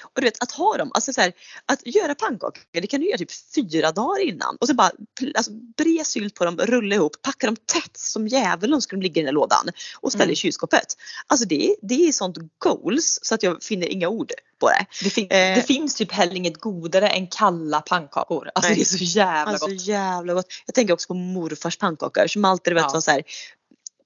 Och 0.02 0.20
du 0.20 0.22
vet 0.26 0.42
att 0.42 0.52
ha 0.52 0.76
dem, 0.76 0.90
alltså 0.94 1.12
så 1.12 1.20
här, 1.20 1.32
att 1.66 1.86
göra 1.86 2.14
pannkakor 2.14 2.62
det 2.72 2.86
kan 2.86 3.00
du 3.00 3.06
göra 3.08 3.18
typ 3.18 3.30
fyra 3.54 3.92
dagar 3.92 4.20
innan 4.22 4.56
och 4.60 4.66
så 4.66 4.74
bara 4.74 4.90
alltså, 5.36 5.52
bre 5.76 6.04
sylt 6.04 6.34
på 6.34 6.44
dem, 6.44 6.56
rulla 6.58 6.94
ihop, 6.94 7.22
packa 7.22 7.46
dem 7.46 7.56
tätt 7.56 7.96
som 7.96 8.28
djävulen 8.28 8.82
ska 8.82 8.96
de 8.96 9.02
ligga 9.02 9.20
i 9.20 9.22
den 9.22 9.26
här 9.28 9.32
lådan 9.32 9.68
och 10.00 10.12
ställa 10.12 10.24
Mm. 10.24 10.32
i 10.32 10.36
kylskåpet. 10.36 10.86
Alltså 11.26 11.46
det, 11.46 11.76
det 11.82 12.08
är 12.08 12.12
sånt 12.12 12.36
goals 12.58 13.18
så 13.22 13.34
att 13.34 13.42
jag 13.42 13.62
finner 13.62 13.86
inga 13.86 14.08
ord 14.08 14.32
på 14.60 14.68
det. 14.68 14.86
Det, 15.04 15.10
fin- 15.10 15.28
Eh. 15.30 15.54
det 15.56 15.62
finns 15.66 15.94
typ 15.94 16.12
heller 16.12 16.34
inget 16.36 16.60
godare 16.60 17.08
än 17.08 17.26
kalla 17.26 17.80
pannkakor. 17.80 18.50
Alltså 18.54 18.68
Nej. 18.68 18.76
det 18.76 18.82
är 18.82 18.98
så 18.98 19.04
jävla 19.04 19.52
Alltså 19.52 19.66
gott. 19.66 19.82
jävla 19.86 20.34
gott. 20.34 20.46
Jag 20.66 20.74
tänker 20.74 20.94
också 20.94 21.06
på 21.08 21.14
morfars 21.14 21.76
pannkakor 21.76 22.26
som 22.26 22.44
alltid 22.44 22.74
vet, 22.74 22.82
Ja. 22.82 22.90
var 22.92 23.00
så 23.00 23.10
här, 23.10 23.22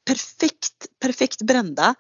perfekt, 0.07 0.87
perfekt 1.03 1.43
brända. 1.43 1.95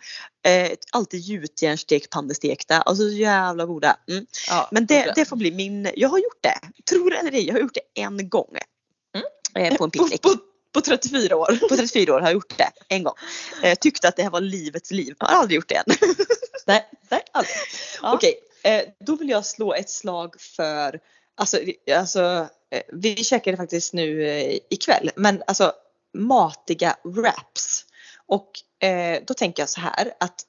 Eh, 0.46 0.70
alltid 0.92 1.20
gjutjärnsstekpannnestekta. 1.20 2.80
Alltså 2.80 3.10
så 3.10 3.16
jävla 3.16 3.66
goda. 3.66 3.96
Mm. 4.08 4.26
Ja, 4.48 4.68
Men 4.72 4.86
det, 4.86 5.12
det 5.14 5.24
får 5.24 5.36
bli 5.36 5.50
min, 5.50 5.90
jag 5.96 6.08
har 6.08 6.18
gjort 6.18 6.42
det. 6.42 6.82
Tror 6.90 7.10
det 7.10 7.16
eller 7.16 7.32
ej, 7.32 7.46
jag 7.46 7.54
har 7.54 7.60
gjort 7.60 7.74
det 7.74 8.00
en 8.02 8.28
gång. 8.28 8.56
Mm. 9.14 9.26
Eh, 9.72 9.76
på 9.76 9.84
en 9.84 9.90
på, 9.90 10.04
picknick. 10.04 10.22
på, 10.22 10.36
på 10.72 10.80
34 10.80 11.36
år. 11.36 11.68
På 11.68 11.76
34 11.76 12.14
år 12.14 12.20
har 12.20 12.26
jag 12.26 12.34
gjort 12.34 12.58
det 12.58 12.70
en 12.88 13.02
gång. 13.02 13.14
Eh, 13.62 13.74
tyckte 13.74 14.08
att 14.08 14.16
det 14.16 14.22
här 14.22 14.30
var 14.30 14.40
livets 14.40 14.90
liv. 14.90 15.14
Jag 15.18 15.26
har 15.26 15.34
aldrig 15.34 15.56
gjort 15.56 15.68
det 15.68 15.74
än. 15.74 15.84
Nej, 16.66 16.88
nej 17.08 17.22
aldrig. 17.32 17.56
Ja. 18.02 18.14
Okej, 18.14 18.34
eh, 18.62 18.82
då 19.00 19.16
vill 19.16 19.28
jag 19.28 19.46
slå 19.46 19.74
ett 19.74 19.90
slag 19.90 20.40
för, 20.40 21.00
alltså, 21.34 21.58
alltså 21.96 22.48
eh, 22.70 22.82
vi 22.92 23.16
käkade 23.16 23.56
faktiskt 23.56 23.92
nu 23.92 24.28
eh, 24.28 24.58
ikväll, 24.70 25.10
men 25.16 25.42
alltså 25.46 25.72
matiga 26.14 26.96
wraps. 27.04 27.84
Och 28.28 28.50
eh, 28.88 29.22
då 29.26 29.34
tänker 29.34 29.62
jag 29.62 29.70
så 29.70 29.80
här 29.80 30.12
att 30.20 30.44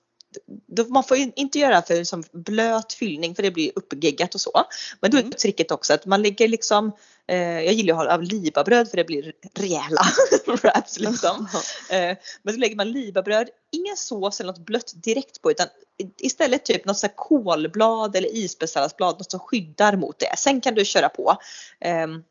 man 0.90 1.04
får 1.04 1.18
ju 1.18 1.32
inte 1.36 1.60
göra 1.60 1.82
för 1.82 2.04
som 2.04 2.24
blöt 2.32 2.94
fyllning 2.94 3.36
för 3.36 3.44
det 3.44 3.52
blir 3.52 3.72
uppgeggat 3.76 4.36
och 4.36 4.42
så. 4.42 4.64
Men 5.02 5.12
då 5.12 5.18
är 5.18 5.22
Mm. 5.22 5.32
tricket 5.34 5.72
också 5.72 5.94
att 5.94 6.06
man 6.06 6.22
lägger 6.22 6.48
liksom, 6.48 6.92
eh, 7.28 7.38
jag 7.38 7.74
gillar 7.74 8.06
att 8.06 8.12
ha 8.12 8.18
libabröd 8.18 8.90
för 8.90 8.98
det 8.98 9.04
blir 9.04 9.34
rejäla 9.54 10.02
wraps 10.62 11.00
liksom. 11.00 11.48
Eh, 11.90 12.18
men 12.44 12.54
då 12.54 12.60
lägger 12.60 12.76
man 12.76 12.92
libabröd, 12.92 13.50
ingen 13.72 13.98
sås 13.98 14.40
eller 14.40 14.52
något 14.54 14.66
blött 14.66 14.94
direkt 14.96 15.42
på 15.42 15.52
utan 15.52 15.68
istället 16.22 16.66
typ 16.66 16.86
något 16.86 16.98
så 16.98 17.08
här 17.08 17.14
kolblad 17.16 18.16
eller 18.16 18.36
isbergssalladsblad, 18.36 19.16
något 19.18 19.32
som 19.32 19.40
skyddar 19.40 19.96
mot 19.96 20.20
det. 20.20 20.38
Sen 20.38 20.62
kan 20.62 20.76
du 20.76 20.86
köra 20.86 21.10
på. 21.10 21.38
Ehm, 21.80 22.24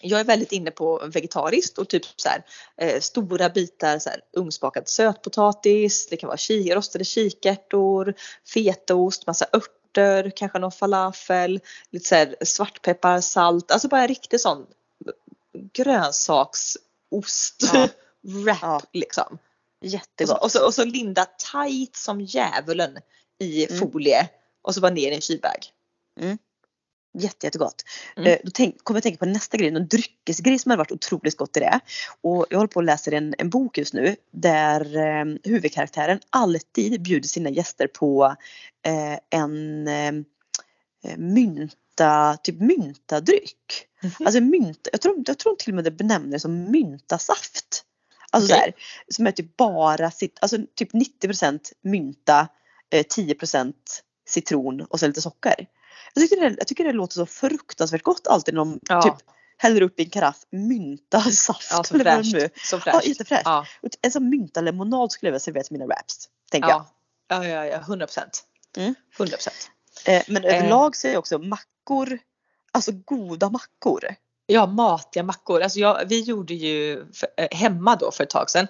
jag 0.00 0.20
är 0.20 0.24
väldigt 0.24 0.52
inne 0.52 0.70
på 0.70 1.06
vegetariskt 1.12 1.78
och 1.78 1.88
typ 1.88 2.02
så 2.16 2.28
här, 2.28 2.42
eh, 2.76 3.00
stora 3.00 3.48
bitar 3.50 3.98
så 3.98 4.10
här, 4.10 4.20
ugnsbakad 4.32 4.88
sötpotatis, 4.88 6.06
det 6.06 6.16
kan 6.16 6.26
vara 6.28 6.36
ki- 6.36 6.74
rostade 6.74 7.04
kikärtor, 7.04 8.14
fetaost, 8.54 9.26
massa 9.26 9.46
örter 9.52 10.32
kanske 10.36 10.58
någon 10.58 10.72
falafel, 10.72 11.60
lite 11.90 12.08
så 12.08 12.14
här 12.14 12.36
svartpeppar, 12.44 13.20
salt, 13.20 13.70
alltså 13.70 13.88
bara 13.88 14.06
riktigt 14.06 14.40
sån 14.40 14.66
grönsaksost 15.72 17.62
Ja. 17.72 17.88
wrap 18.22 18.58
Ja. 18.62 18.80
liksom. 18.92 19.26
Och 19.32 19.38
så, 19.90 19.96
Jättegott. 19.96 20.42
och, 20.42 20.52
så, 20.52 20.66
och 20.66 20.74
så 20.74 20.84
linda 20.84 21.24
tight 21.52 21.96
som 21.96 22.20
djävulen 22.20 22.98
i 23.38 23.66
Mm. 23.66 23.78
folie 23.92 24.28
och 24.62 24.74
så 24.74 24.80
bara 24.80 24.90
ner 24.92 25.10
i 25.10 25.14
en 25.14 25.20
kylbag. 25.20 25.58
Jätte, 27.14 27.46
jättegott. 27.46 27.82
Mm. 28.16 28.32
Eh, 28.32 28.38
Då 28.44 28.50
tänk, 28.54 28.84
kommer 28.84 28.96
jag 28.96 29.02
tänka 29.02 29.18
på 29.18 29.26
nästa 29.26 29.56
grej, 29.56 29.68
en 29.68 29.88
dryckesgrej 29.88 30.58
som 30.58 30.70
hade 30.70 30.78
varit 30.78 30.92
otroligt 30.92 31.36
gott 31.36 31.56
i 31.56 31.60
det. 31.60 31.80
Och 32.20 32.46
jag 32.50 32.58
håller 32.58 32.68
på 32.68 32.76
och 32.76 32.84
läser 32.84 33.12
en, 33.12 33.34
en 33.38 33.50
bok 33.50 33.78
just 33.78 33.94
nu 33.94 34.16
där 34.30 34.96
eh, 34.96 35.24
huvudkaraktären 35.44 36.20
alltid 36.30 37.02
bjuder 37.02 37.28
sina 37.28 37.50
gäster 37.50 37.86
på 37.86 38.36
eh, 38.86 39.18
en 39.40 39.88
eh, 39.88 40.12
mynta, 41.16 42.36
typ 42.42 42.60
myntadryck. 42.60 43.86
Mhm. 44.02 44.12
Alltså 44.24 44.40
mynta, 44.40 44.90
jag 44.92 45.00
tror, 45.00 45.22
jag 45.26 45.38
tror 45.38 45.56
till 45.56 45.70
och 45.70 45.74
med 45.74 45.84
det 45.84 45.90
benämner 45.90 46.38
som 46.38 46.70
myntasaft. 46.70 47.84
Alltså 48.30 48.54
Okej. 48.54 48.58
så 48.58 48.64
här, 48.64 48.74
som 49.08 49.26
är 49.26 49.30
typ 49.30 49.56
bara 49.56 50.10
sitt, 50.10 50.38
alltså 50.40 50.58
typ 50.74 50.92
90% 50.92 51.60
mynta, 51.82 52.48
eh, 52.90 53.04
10% 53.04 53.74
citron 54.28 54.80
och 54.80 55.00
så 55.00 55.06
lite 55.06 55.22
socker. 55.22 55.66
Jag 56.14 56.28
tycker, 56.28 56.40
det, 56.50 56.54
jag 56.58 56.66
tycker 56.68 56.84
det 56.84 56.92
låter 56.92 57.14
så 57.14 57.26
fruktansvärt 57.26 58.02
gott 58.02 58.26
alltid 58.26 58.54
när 58.54 58.58
de 58.58 58.80
Ja. 58.88 59.02
typ 59.02 59.14
häller 59.56 59.82
upp 59.82 60.00
i 60.00 60.04
en 60.04 60.10
karaff 60.10 60.36
myntasaft. 60.50 61.68
Ja, 61.70 61.84
så 61.84 61.96
det 61.96 62.04
nu 62.04 62.10
är. 62.10 62.22
fräscht. 62.22 62.68
Så 62.68 62.76
Ja, 62.76 62.80
fräscht. 62.92 63.06
jättefräscht. 63.06 63.42
Ja. 63.44 63.66
En 64.02 64.12
sån 64.12 64.28
myntalemonad 64.28 65.12
skulle 65.12 65.28
jag 65.28 65.32
vilja 65.32 65.40
servera 65.40 65.64
till 65.64 65.72
mina 65.72 65.86
wraps. 65.86 66.28
Tänker 66.50 66.68
jag. 66.68 66.84
Ja. 67.28 67.44
ja, 67.44 67.48
ja, 67.48 67.66
ja, 67.66 67.76
100 67.78 68.06
procent. 68.06 68.44
Mm. 68.76 68.94
100 69.18 69.36
procent. 69.36 69.70
Eh, 70.06 70.22
men 70.28 70.44
Eh. 70.44 70.56
överlag 70.56 70.96
så 70.96 71.08
är 71.08 71.16
också 71.16 71.38
mackor, 71.38 72.18
alltså 72.72 72.92
goda 72.92 73.50
mackor. 73.50 74.14
Ja, 74.52 74.66
matiga 74.66 75.22
mackor. 75.22 75.62
Alltså 75.62 75.78
jag, 75.78 76.04
vi 76.08 76.20
gjorde 76.20 76.54
ju 76.54 77.06
för, 77.14 77.28
eh, 77.36 77.48
hemma 77.58 77.96
då 77.96 78.10
för 78.10 78.24
ett 78.24 78.30
tag 78.30 78.50
sedan. 78.50 78.66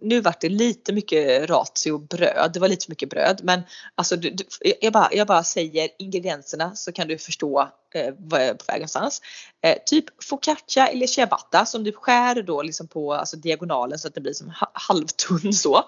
Nu 0.00 0.20
vart 0.20 0.40
det 0.40 0.48
lite 0.48 0.92
mycket 0.92 1.50
ratio 1.50 1.98
bröd. 1.98 2.50
Det 2.54 2.60
var 2.60 2.68
lite 2.68 2.86
mycket 2.88 3.10
bröd. 3.10 3.40
Men 3.42 3.62
alltså, 3.94 4.16
du, 4.16 4.30
du, 4.30 4.44
jag, 4.80 4.92
bara, 4.92 5.08
jag 5.12 5.26
bara 5.26 5.44
säger 5.44 5.88
ingredienserna 5.98 6.74
så 6.74 6.92
kan 6.92 7.08
du 7.08 7.18
förstå 7.18 7.68
eh, 7.94 8.14
vad 8.18 8.40
jag 8.40 8.48
är 8.48 8.54
på 8.54 8.64
väg 8.68 8.76
någonstans. 8.76 9.20
Eh, 9.64 9.78
typ 9.86 10.04
focaccia 10.24 10.88
eller 10.88 11.06
ciabatta 11.06 11.66
som 11.66 11.84
du 11.84 11.92
skär 11.92 12.42
då 12.42 12.62
liksom 12.62 12.88
på 12.88 13.14
alltså, 13.14 13.36
diagonalen 13.36 13.98
så 13.98 14.08
att 14.08 14.14
det 14.14 14.20
blir 14.20 14.32
som 14.32 14.50
ha- 14.50 14.70
halvtunn 14.72 15.52
så. 15.52 15.82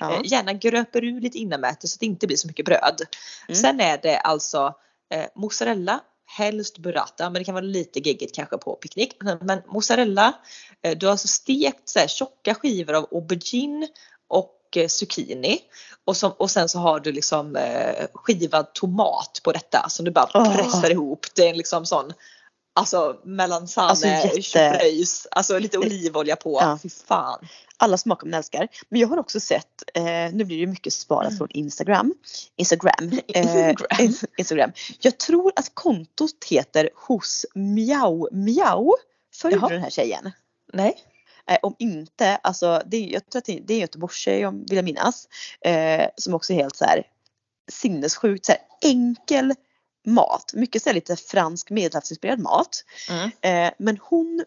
Ja. 0.00 0.14
Eh, 0.14 0.20
gärna 0.24 0.52
gröper 0.52 1.04
ur 1.04 1.20
lite 1.20 1.38
innanmäte 1.38 1.88
så 1.88 1.96
att 1.96 2.00
det 2.00 2.06
inte 2.06 2.26
blir 2.26 2.36
så 2.36 2.48
mycket 2.48 2.64
bröd. 2.66 3.00
Mm. 3.48 3.60
Sen 3.60 3.80
är 3.80 3.98
det 4.02 4.18
alltså 4.18 4.74
eh, 5.14 5.26
mozzarella, 5.34 6.00
helst 6.36 6.78
burrata, 6.78 7.30
men 7.30 7.40
det 7.40 7.44
kan 7.44 7.54
vara 7.54 7.64
lite 7.64 8.00
geggigt 8.00 8.34
kanske 8.34 8.58
på 8.58 8.74
picknick. 8.74 9.16
Men 9.40 9.62
mozzarella, 9.66 10.32
eh, 10.82 10.98
du 10.98 11.06
har 11.06 11.10
alltså 11.10 11.28
stekt 11.28 11.88
så 11.88 11.98
här, 11.98 12.06
tjocka 12.06 12.54
skivor 12.54 12.94
av 12.94 13.08
aubergine 13.12 13.88
och 14.28 14.56
eh, 14.76 14.88
zucchini. 14.88 15.58
Och, 16.04 16.16
som, 16.16 16.32
och 16.32 16.50
sen 16.50 16.68
så 16.68 16.78
har 16.78 17.00
du 17.00 17.12
liksom 17.12 17.56
eh, 17.56 18.06
skivad 18.14 18.72
tomat 18.72 19.40
på 19.44 19.52
detta 19.52 19.88
som 19.88 20.04
du 20.04 20.10
bara 20.10 20.54
pressar 20.54 20.90
ihop. 20.90 21.26
Det 21.34 21.46
är 21.46 21.50
en 21.50 21.56
liksom 21.56 21.86
sån 21.86 22.12
Alltså 22.72 23.20
melanzane, 23.24 23.88
Alltså, 23.88 24.06
jätte- 24.06 25.28
alltså 25.30 25.58
lite 25.58 25.78
olivolja 25.78 26.36
på. 26.36 26.58
Ja. 26.60 26.78
Fy 26.82 26.88
fan. 26.88 27.48
Alla 27.76 27.98
smakar 27.98 28.26
man 28.26 28.34
älskar. 28.34 28.68
Men 28.88 29.00
jag 29.00 29.08
har 29.08 29.18
också 29.18 29.40
sett, 29.40 29.82
eh, 29.94 30.02
nu 30.32 30.44
blir 30.44 30.60
det 30.60 30.66
mycket 30.66 30.92
sparat 30.92 31.28
Mm. 31.28 31.38
från 31.38 31.48
Instagram. 31.50 32.14
Instagram. 32.56 33.10
Eh, 33.34 33.40
Instagram. 33.42 33.86
in- 34.00 34.14
Instagram. 34.38 34.72
Jag 35.00 35.18
tror 35.18 35.52
att 35.56 35.74
kontot 35.74 36.44
heter 36.50 36.90
hos 36.94 37.46
Miau 37.54 38.28
Miau. 38.32 38.92
Följer 39.34 39.58
du 39.60 39.68
den 39.68 39.82
här 39.82 39.90
tjejen? 39.90 40.30
Nej. 40.72 40.94
Eh, 41.46 41.58
om 41.62 41.74
inte, 41.78 42.36
alltså 42.36 42.82
det, 42.86 42.96
är- 42.96 43.12
jag 43.12 43.30
tror 43.30 43.38
att 43.38 43.44
det, 43.44 43.60
det 43.66 43.72
är 43.74 43.76
en 43.76 43.80
göteborgstjej 43.80 44.46
om 44.46 44.64
vill 44.68 44.76
jag 44.76 44.84
minnas. 44.84 45.28
Eh, 45.64 46.06
som 46.16 46.34
också 46.34 46.52
är 46.52 46.56
helt 46.56 46.76
så 46.76 46.84
här 46.84 47.02
sinnessjukt 47.72 48.46
så 48.46 48.52
här, 48.52 48.60
enkel 48.82 49.54
mat. 50.06 50.52
Mycket 50.54 50.82
så 50.82 50.92
lite 50.92 51.16
fransk 51.16 51.70
medelhavsinspirerad 51.70 52.38
mat. 52.40 52.84
Mm. 53.10 53.30
Eh, 53.40 53.72
men 53.78 53.98
hon 54.02 54.44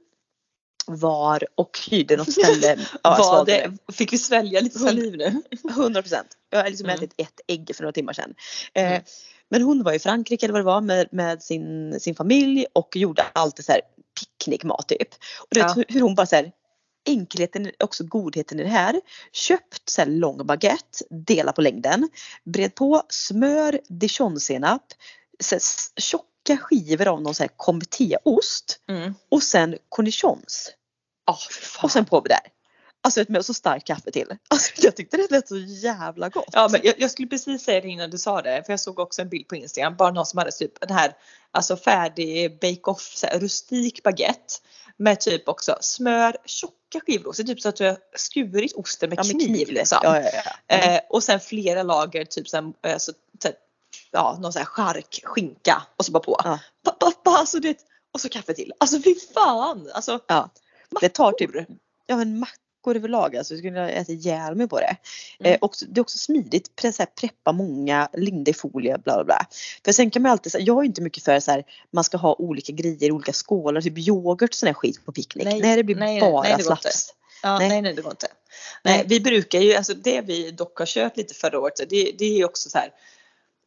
var 0.88 1.44
och 1.56 1.80
hyrde 1.90 2.18
något 2.18 2.32
ställe. 2.32 2.76
Var 3.04 3.46
det, 3.46 3.72
fick 3.94 4.14
vi 4.14 4.18
svälja 4.18 4.60
lite 4.62 4.80
saliv 4.80 5.18
nu? 5.18 5.42
100 5.70 6.02
procent. 6.02 6.28
Jag 6.50 6.64
har 6.64 6.70
liksom 6.70 6.90
Mm. 6.90 6.98
ätit 6.98 7.14
ett 7.18 7.40
ägg 7.48 7.72
för 7.76 7.84
några 7.84 7.92
timmar 7.92 8.14
sedan. 8.14 8.34
Eh, 8.74 8.88
Mm. 8.92 9.04
Men 9.50 9.62
hon 9.62 9.84
var 9.84 9.94
i 9.94 10.00
Frankrike 10.00 10.46
eller 10.46 10.54
vad 10.54 10.62
det 10.62 10.66
var 10.66 10.82
med, 10.82 11.08
med 11.12 11.44
sin, 11.44 12.00
sin 12.00 12.16
familj 12.16 12.66
och 12.74 12.96
gjorde 12.96 13.24
alltid 13.34 13.66
så 13.66 13.72
här 13.72 13.82
picknickmat 14.20 14.88
typ. 14.88 15.08
Och 15.40 15.48
du 15.50 15.60
vet 15.60 15.70
Ja. 15.70 15.74
hur, 15.76 15.86
hur 15.88 16.02
hon 16.02 16.16
bara 16.16 16.26
så 16.28 16.36
här 16.36 16.52
enkelheten, 17.06 17.72
också 17.84 18.04
godheten 18.04 18.60
i 18.60 18.64
det 18.64 18.70
här. 18.70 19.02
Köpt 19.32 19.90
så 19.90 20.02
här 20.02 20.10
lång 20.10 20.46
baguette, 20.46 21.04
dela 21.10 21.52
på 21.52 21.62
längden, 21.62 22.10
bred 22.46 22.76
på 22.76 23.04
smör, 23.10 23.80
dijonsenap, 23.90 24.84
så 25.44 25.56
här 25.56 25.62
tjocka 26.02 26.58
skivor 26.62 27.08
av 27.08 27.22
någon 27.22 27.36
så 27.36 27.44
här 27.44 27.52
comté-ost 27.58 28.80
Mm. 28.90 29.14
och 29.30 29.44
sen 29.44 29.78
cornichons. 29.90 30.72
Oh. 31.32 31.84
Och 31.84 31.92
sen 31.92 32.06
på 32.06 32.22
med 32.22 32.30
där. 32.30 32.52
Alltså 33.02 33.26
med 33.28 33.46
så 33.46 33.54
starkt 33.54 33.88
kaffe 33.88 34.12
till. 34.12 34.38
Alltså 34.48 34.72
jag 34.78 34.96
tyckte 34.96 35.18
det 35.18 35.32
lät 35.32 35.48
så 35.48 35.58
jävla 35.58 36.30
gott. 36.30 36.50
Ja, 36.52 36.68
men 36.72 36.82
jag, 36.84 36.96
jag 36.98 37.12
skulle 37.12 37.28
precis 37.28 37.64
säga 37.64 37.82
det 37.82 37.88
innan 37.88 38.10
du 38.10 38.18
sa 38.18 38.42
det, 38.42 38.64
för 38.66 38.74
jag 38.74 38.80
såg 38.80 39.00
också 39.00 39.22
en 39.22 39.30
bild 39.30 39.48
på 39.48 39.56
Instagram, 39.56 39.96
bara 39.96 40.12
någon 40.12 40.26
som 40.26 40.38
hade 40.38 40.52
typ 40.52 40.80
den 40.80 40.98
här 40.98 41.14
alltså 41.52 41.78
färdig 41.78 42.60
bake-off, 42.60 43.24
rustik 43.34 44.04
baguette 44.04 44.54
med 44.98 45.20
typ 45.20 45.48
också 45.48 45.78
smör, 45.82 46.38
tjocka 46.46 47.00
skivor 47.06 47.28
ost, 47.28 47.38
Det 47.38 47.44
typ 47.44 47.62
så 47.62 47.70
att 47.70 47.76
du 47.76 47.86
har 47.86 47.98
skurit 48.16 48.74
osten 48.74 49.10
med 49.10 49.20
Ja, 49.20 49.24
med 49.24 49.46
kniv, 49.46 49.72
liksom. 49.72 50.00
Ja, 50.04 50.22
ja. 50.22 50.42
Mm. 50.68 50.96
Eh, 50.96 51.02
och 51.10 51.24
sen 51.24 51.40
flera 51.40 51.84
lager, 51.84 52.26
typ 52.26 52.50
så 52.50 52.58
här, 52.58 52.92
eh, 52.92 52.98
så, 52.98 53.12
så, 53.42 53.48
här, 53.48 53.56
ja, 54.13 54.38
någon 54.41 54.53
sån 54.53 54.60
här 54.60 54.65
chark, 54.65 55.22
skinka 55.24 55.84
och 55.98 56.05
så 56.05 56.12
bara 56.12 56.24
på. 56.24 56.41
Ja. 56.43 56.60
Pa, 56.84 56.91
pa, 56.91 57.12
pa, 57.12 57.38
alltså, 57.38 57.60
det, 57.60 57.77
och 58.13 58.22
så 58.22 58.29
kaffe 58.29 58.53
till. 58.53 58.74
Alltså 58.77 59.01
fy 59.01 59.15
fan! 59.34 59.89
Alltså, 59.93 60.20
Ja. 60.27 60.50
Det 61.01 61.10
tar 61.10 61.32
typ, 61.32 61.51
ja 62.05 62.15
men 62.17 62.39
mackor 62.39 62.96
överlag 62.96 63.36
alltså. 63.36 63.53
Jag 63.53 63.60
skulle 63.60 63.89
äta 63.89 64.12
ihjäl 64.12 64.55
mig 64.55 64.67
på 64.67 64.79
det. 64.79 64.96
Mm. 65.39 65.51
Eh, 65.51 65.58
också, 65.62 65.86
det 65.86 66.00
är 66.00 66.01
också 66.01 66.17
smidigt, 66.17 66.72
pre- 66.82 66.91
så 66.91 67.01
här, 67.01 67.10
preppa 67.22 67.51
många, 67.51 68.10
linda 68.13 68.51
i 68.51 68.53
folie, 68.53 68.98
bla 68.98 69.13
bla 69.15 69.24
bla. 69.24 69.48
För 69.86 69.91
sen 69.91 70.10
kan 70.12 70.22
man 70.22 70.32
alltid, 70.32 70.51
så 70.51 70.58
här, 70.58 70.65
jag 70.67 70.77
är 70.79 70.84
inte 70.84 71.01
mycket 71.01 71.24
för 71.24 71.39
så 71.39 71.51
här, 71.51 71.63
man 71.91 72.03
ska 72.03 72.17
ha 72.17 72.36
olika 72.36 72.72
grejer 72.74 73.03
i 73.03 73.12
olika 73.12 73.34
skålar, 73.34 73.82
typ 73.82 73.98
yoghurt 73.98 74.50
och 74.50 74.55
sån 74.55 74.67
här 74.67 74.74
skit 74.74 75.05
på 75.05 75.12
picknick. 75.12 75.46
Nej, 75.46 75.62
Nej, 75.62 75.75
det 75.75 75.84
blir 75.84 75.96
nej, 75.96 76.22
bara 76.22 76.41
nej, 76.41 76.63
slafs. 76.63 77.13
Ja, 77.43 77.60
Nej. 77.60 77.70
nej. 77.70 77.82
nej, 77.82 77.93
det 77.93 78.01
går 78.01 78.12
inte. 78.12 78.27
Nej, 78.84 78.98
Nej. 78.98 79.05
vi 79.08 79.20
brukar 79.20 79.60
ju, 79.60 79.74
alltså 79.75 79.93
det 79.93 80.22
vi 80.22 80.51
dock 80.51 80.79
har 80.79 80.86
kört 80.86 81.17
lite 81.17 81.34
förra 81.34 81.60
året, 81.60 81.77
det, 81.77 82.12
det 82.17 82.25
är 82.25 82.38
ju 82.38 82.46
också 82.46 82.70
så 82.70 82.77
här. 82.77 82.89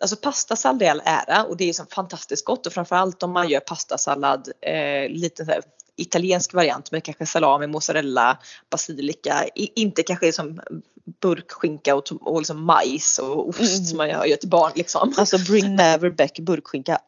Alltså 0.01 0.17
pastasallad 0.17 0.83
i 0.83 0.87
all 0.87 1.03
ära 1.05 1.45
och 1.45 1.57
det 1.57 1.69
är 1.69 1.73
som 1.73 1.87
fantastiskt 1.87 2.45
gott 2.45 2.67
och 2.67 2.73
framförallt 2.73 3.23
om 3.23 3.33
man 3.33 3.49
gör 3.49 3.61
pastasallad, 3.61 4.49
eh, 4.61 5.09
lite 5.09 5.45
så 5.45 5.51
här 5.51 5.63
italiensk 5.97 6.55
variant 6.55 6.93
med 6.93 7.05
kanske 7.05 7.27
salami, 7.27 7.67
mozzarella, 7.67 8.39
basilika, 8.71 9.45
I, 9.55 9.81
inte 9.81 10.03
kanske 10.03 10.33
som 10.33 10.61
burkskinka 11.21 11.95
och, 11.95 12.13
och 12.21 12.41
liksom 12.41 12.65
majs 12.65 13.19
och 13.19 13.49
ost 13.49 13.61
Mm. 13.61 13.85
som 13.85 13.97
man 13.97 14.09
gör 14.09 14.37
till 14.37 14.49
barn 14.49 14.73
liksom. 14.75 15.15
Alltså 15.17 15.39
bring 15.39 15.77
never 15.77 16.11
back 16.11 16.39
burkskinka. 16.39 16.99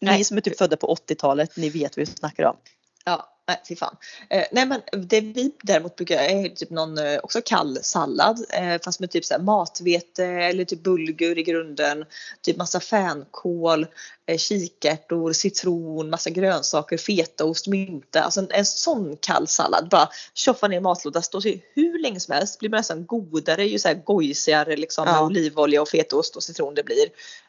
Ni 0.00 0.10
Nej. 0.10 0.24
som 0.24 0.36
är 0.36 0.40
typ 0.40 0.58
födda 0.58 0.76
på 0.76 0.94
80-talet, 0.94 1.56
ni 1.56 1.68
vet 1.68 1.96
vad 1.96 2.06
vi 2.08 2.12
snackar 2.14 2.44
om. 2.44 2.56
Ja, 3.04 3.33
nej 3.48 3.62
fy 3.68 3.76
fan. 3.76 3.96
Eh, 4.30 4.44
nej 4.52 4.66
men 4.66 4.80
det 4.92 5.20
vi 5.20 5.52
däremot 5.62 5.96
brukar 5.96 6.14
göra 6.14 6.26
är 6.26 6.48
typ 6.48 6.70
någon 6.70 6.98
eh, 6.98 7.18
också 7.22 7.40
kall 7.44 7.78
sallad 7.82 8.44
eh, 8.50 8.80
fast 8.84 9.00
med 9.00 9.10
typ 9.10 9.24
så 9.24 9.38
matvete 9.38 10.24
eller 10.24 10.64
typ 10.64 10.82
bulgur 10.82 11.38
i 11.38 11.42
grunden. 11.42 12.04
Typ 12.42 12.56
massa 12.56 12.80
fänkål, 12.80 13.86
eh, 14.26 14.38
kikärtor, 14.38 15.32
citron, 15.32 16.10
massa 16.10 16.30
grönsaker, 16.30 16.96
fetaost, 16.96 17.66
mynta. 17.66 18.22
Alltså 18.22 18.40
en, 18.40 18.48
en 18.50 18.64
sån 18.66 19.16
kall 19.16 19.46
sallad. 19.46 19.88
Bara 19.90 20.08
tjoffa 20.34 20.68
ner 20.68 20.76
i 20.76 20.80
matlåda, 20.80 21.22
står 21.22 21.40
sig 21.40 21.64
hur 21.74 21.98
länge 21.98 22.20
som 22.20 22.34
helst. 22.34 22.58
Blir 22.58 22.70
man 22.70 22.78
nästan 22.78 23.06
godare 23.06 23.64
ju 23.64 23.78
så 23.78 23.88
här 23.88 23.94
gojsigare 23.94 24.76
liksom 24.76 25.04
med 25.04 25.14
Ja. 25.14 25.26
olivolja 25.26 25.82
och 25.82 25.88
fetaost 25.88 26.36
och 26.36 26.42
citron 26.42 26.74
det 26.74 26.82
blir. 26.82 27.06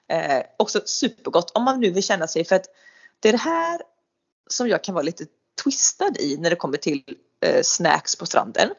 Eh, 0.07 0.43
också 0.57 0.81
supergott 0.85 1.51
om 1.51 1.63
man 1.63 1.79
nu 1.79 1.91
vill 1.91 2.03
känna 2.03 2.27
sig 2.27 2.45
för 2.45 2.55
att 2.55 2.65
det 3.19 3.29
är 3.29 3.33
det 3.33 3.39
här 3.39 3.81
som 4.49 4.67
jag 4.67 4.83
kan 4.83 4.93
vara 4.95 5.03
lite 5.03 5.25
twistad 5.63 6.11
i 6.19 6.37
när 6.37 6.49
det 6.49 6.55
kommer 6.55 6.77
till 6.77 7.03
eh, 7.41 7.61
snacks 7.63 8.15
på 8.15 8.25
stranden. 8.25 8.69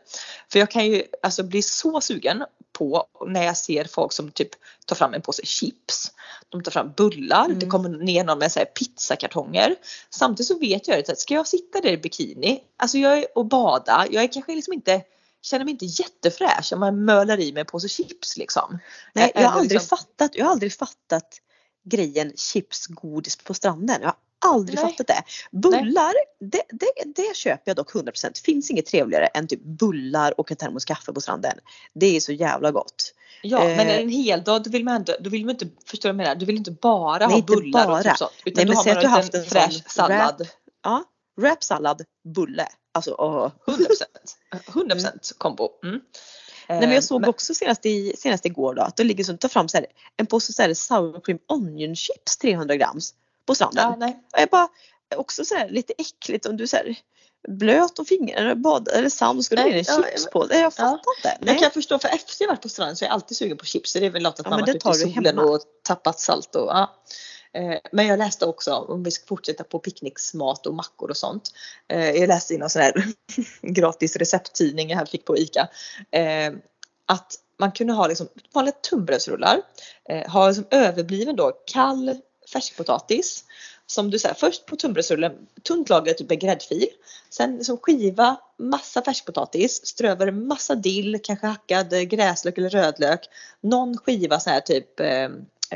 För 0.53 0.59
jag 0.59 0.71
kan 0.71 0.87
ju 0.87 1.03
alltså 1.23 1.43
bli 1.43 1.63
så 1.63 2.01
sugen 2.01 2.45
på 2.73 3.07
när 3.27 3.43
jag 3.43 3.57
ser 3.57 3.85
folk 3.85 4.13
som 4.13 4.31
typ 4.31 4.51
tar 4.87 4.97
fram 4.97 5.15
en 5.15 5.23
påse 5.23 5.47
chips. 5.47 6.13
De 6.49 6.63
tar 6.63 6.71
fram 6.71 6.93
bullar, 6.97 7.45
Mm. 7.45 7.59
det 7.59 7.67
kommer 7.67 7.89
ner 7.89 8.25
någon 8.25 8.39
med 8.39 8.53
så 8.53 8.59
här 8.59 8.67
pizzakartonger. 8.67 9.77
Samtidigt 10.11 10.49
så 10.49 10.59
vet 10.59 10.89
jag 10.89 11.11
att 11.11 11.19
ska 11.19 11.35
jag 11.35 11.47
sitta 11.47 11.81
där 11.81 11.91
i 11.91 11.97
bikini 11.99 12.61
alltså 12.77 12.99
jag 12.99 13.19
är, 13.19 13.27
och 13.39 13.47
bada, 13.47 14.07
jag 14.11 14.25
är 14.25 14.33
kanske 14.33 14.55
liksom 14.55 14.73
inte 14.73 15.03
känner 15.43 15.65
mig 15.65 15.73
inte 15.73 15.85
jättefräsch 15.85 16.73
om 16.73 16.81
man 16.81 17.05
mölar 17.05 17.41
i 17.41 17.53
mig 17.53 17.61
en 17.61 17.67
påse 17.67 17.89
chips 17.89 18.37
liksom. 18.37 18.79
Nej, 19.13 19.33
jag 19.35 19.43
har 19.43 19.61
aldrig 19.61 19.73
liksom- 19.73 19.99
fattat, 19.99 20.31
jag 20.35 20.45
har 20.45 20.53
aldrig 20.53 20.73
fattat 20.73 21.41
grejen 21.85 22.33
chips, 22.37 22.87
godis 22.87 23.37
på 23.37 23.55
stranden. 23.55 23.97
Jag 24.01 24.09
har 24.09 24.17
aldrig 24.45 24.79
Nej. 24.83 24.91
fattat 24.93 25.07
det. 25.07 25.23
Bullar, 25.53 26.13
det, 26.41 26.63
det, 26.69 27.15
det 27.17 27.37
köper 27.37 27.63
jag 27.65 27.77
dock 27.77 27.95
100%. 27.95 28.45
Finns 28.45 28.71
inget 28.71 28.87
trevligare 28.87 29.27
än 29.27 29.49
typ 29.49 29.63
bullar 29.65 30.41
och 30.41 30.51
en 30.51 30.57
termos 30.57 30.85
kaffe 30.85 31.13
på 31.13 31.21
stranden. 31.21 31.59
Det 31.95 32.17
är 32.17 32.21
så 32.21 32.33
jävla 32.33 32.71
gott. 32.71 33.13
Ja 33.43 33.65
Eh. 33.69 33.77
men 33.77 33.89
en 33.89 34.09
hel 34.09 34.43
dag 34.45 34.63
då 34.63 34.71
vill 34.71 34.85
man 34.85 34.97
inte, 34.97 35.17
då 35.21 35.31
vill 35.31 35.45
man 35.45 35.51
inte, 35.55 35.67
förstår 35.87 36.09
du 36.09 36.13
vad 36.13 36.21
jag 36.21 36.29
menar? 36.29 36.41
Du 36.41 36.47
vill 36.47 36.57
inte 36.57 36.71
bara 36.71 37.19
Nej, 37.19 37.29
ha 37.29 37.37
inte 37.37 37.53
bullar 37.57 37.85
och 37.85 37.91
bara. 37.91 38.03
typ 38.03 38.17
sånt. 38.19 38.33
Utan 38.45 38.53
Nej, 38.57 38.65
då 38.65 38.69
men 38.71 38.77
har 38.77 38.85
säg 38.85 38.95
man 38.95 39.03
du 39.03 39.09
har 39.09 39.17
haft 39.17 39.35
en 39.35 39.45
fräsch 39.45 39.83
sallad. 39.91 40.49
Ja, 40.85 41.05
wrapsallad, 41.41 42.03
bulle. 42.35 42.69
Alltså 42.95 43.15
åh. 43.19 43.51
100%. 43.67 43.77
100% 44.67 45.33
kombo. 45.39 45.69
Mm. 45.85 46.01
Nej 46.69 46.81
men 46.81 46.89
Eh, 46.89 46.95
jag 46.95 47.05
såg 47.05 47.29
också 47.29 47.55
senast, 47.55 47.87
i, 47.87 48.15
senast 48.19 48.47
igår 48.47 48.75
då 48.75 48.83
att 48.83 48.97
det 48.97 49.05
ligger 49.05 49.25
så, 49.25 49.37
ta 49.37 49.49
fram 49.49 49.69
så 49.69 49.77
här, 49.77 49.87
en 50.17 50.27
påse 50.27 50.53
så 50.53 50.63
här 50.63 50.75
sour 50.75 51.21
cream 51.25 51.39
onion 51.49 51.97
chips 51.97 52.37
300 52.37 52.77
grams 52.77 53.15
på 53.47 53.55
stranden. 53.55 53.97
Ja. 54.01 54.07
Och 54.09 54.41
jag 54.41 54.49
bara, 54.49 54.69
också 55.17 55.45
så 55.45 55.55
här, 55.55 55.69
lite 55.69 55.93
äckligt 55.99 56.47
om 56.47 56.57
du 56.57 56.67
så 56.67 56.77
här, 56.77 56.97
blöt 57.49 57.99
om 57.99 58.05
fingrarna, 58.05 58.55
bad, 58.55 58.89
eller 58.89 59.09
sand, 59.09 59.45
ska 59.45 59.57
du 59.57 59.63
ha 59.63 59.71
chips 59.71 59.89
ja, 60.25 60.31
på? 60.33 60.47
Jag 60.51 60.75
fattar 60.75 60.93
inte. 61.17 61.37
Jag 61.41 61.47
Nej. 61.47 61.59
kan 61.59 61.71
förstå 61.71 61.99
för 61.99 62.09
efter 62.09 62.35
jag 62.45 62.49
varit 62.49 62.63
på 62.63 62.69
stranden 62.69 62.97
så 62.97 63.05
är 63.05 63.07
jag 63.07 63.15
alltid 63.15 63.37
sugen 63.37 63.57
på 63.57 63.65
chips. 63.65 63.93
Det 63.93 64.07
är 64.07 64.11
väl 64.11 64.23
något 64.23 64.41
att 64.41 64.47
Ja, 64.47 64.51
man 64.51 64.61
varit 64.61 64.75
ute 64.77 64.89
i 64.89 65.15
solen 65.15 65.39
och 65.39 65.61
tappat 65.83 66.21
salt 66.21 66.55
och 66.55 66.69
ja. 66.69 66.95
Eh, 67.53 67.79
Men 67.93 68.07
jag 68.07 68.19
läste 68.19 68.47
också 68.47 68.75
om 68.75 69.03
vi 69.03 69.11
ska 69.11 69.27
fortsätta 69.27 69.65
på 69.65 69.79
picknicksmat 69.79 70.67
och 70.67 70.75
mackor 70.75 71.11
och 71.11 71.17
sånt. 71.17 71.51
Eh, 71.89 72.11
Jag 72.11 72.29
läste 72.29 72.55
i 72.55 72.59
någon 72.59 72.71
sån 72.71 72.83
här 72.83 73.05
gratis 73.63 74.17
recepttidning 74.17 74.91
jag 74.91 75.09
fick 75.09 75.25
på 75.25 75.39
ICA. 75.39 75.69
eh, 76.11 76.53
Att 77.07 77.35
man 77.59 77.73
kunde 77.73 77.93
ha 77.93 78.07
liksom 78.07 78.29
vanliga 78.55 78.75
tunnbrödsrullar. 78.91 79.63
Ha 80.29 80.55
som 80.55 80.67
överbliven 80.71 81.37
då 81.37 81.53
kall 81.67 82.21
färskpotatis. 82.53 83.45
Som 83.87 84.11
du 84.11 84.19
säger 84.19 84.35
först 84.35 84.67
på 84.67 84.77
tunnbrödsrullen, 84.77 85.33
tunt 85.63 85.89
lager 85.89 86.15
typ 86.15 86.31
en 86.31 86.39
gräddfil. 86.39 86.87
Sen 87.31 87.65
som 87.65 87.77
skiva 87.79 88.37
massa 88.59 89.03
färskpotatis, 89.03 89.87
strö 89.87 90.11
över 90.11 90.31
massa 90.31 90.75
dill, 90.75 91.21
kanske 91.23 91.47
hackad 91.47 91.93
eh, 91.93 92.01
gräslök 92.01 92.59
eller 92.59 92.71
rödlök. 92.71 93.21
Någon 93.61 93.99
skiva 93.99 94.41
så 94.41 94.51
här 94.51 94.61
typ 94.61 95.01
eh, 95.01 95.29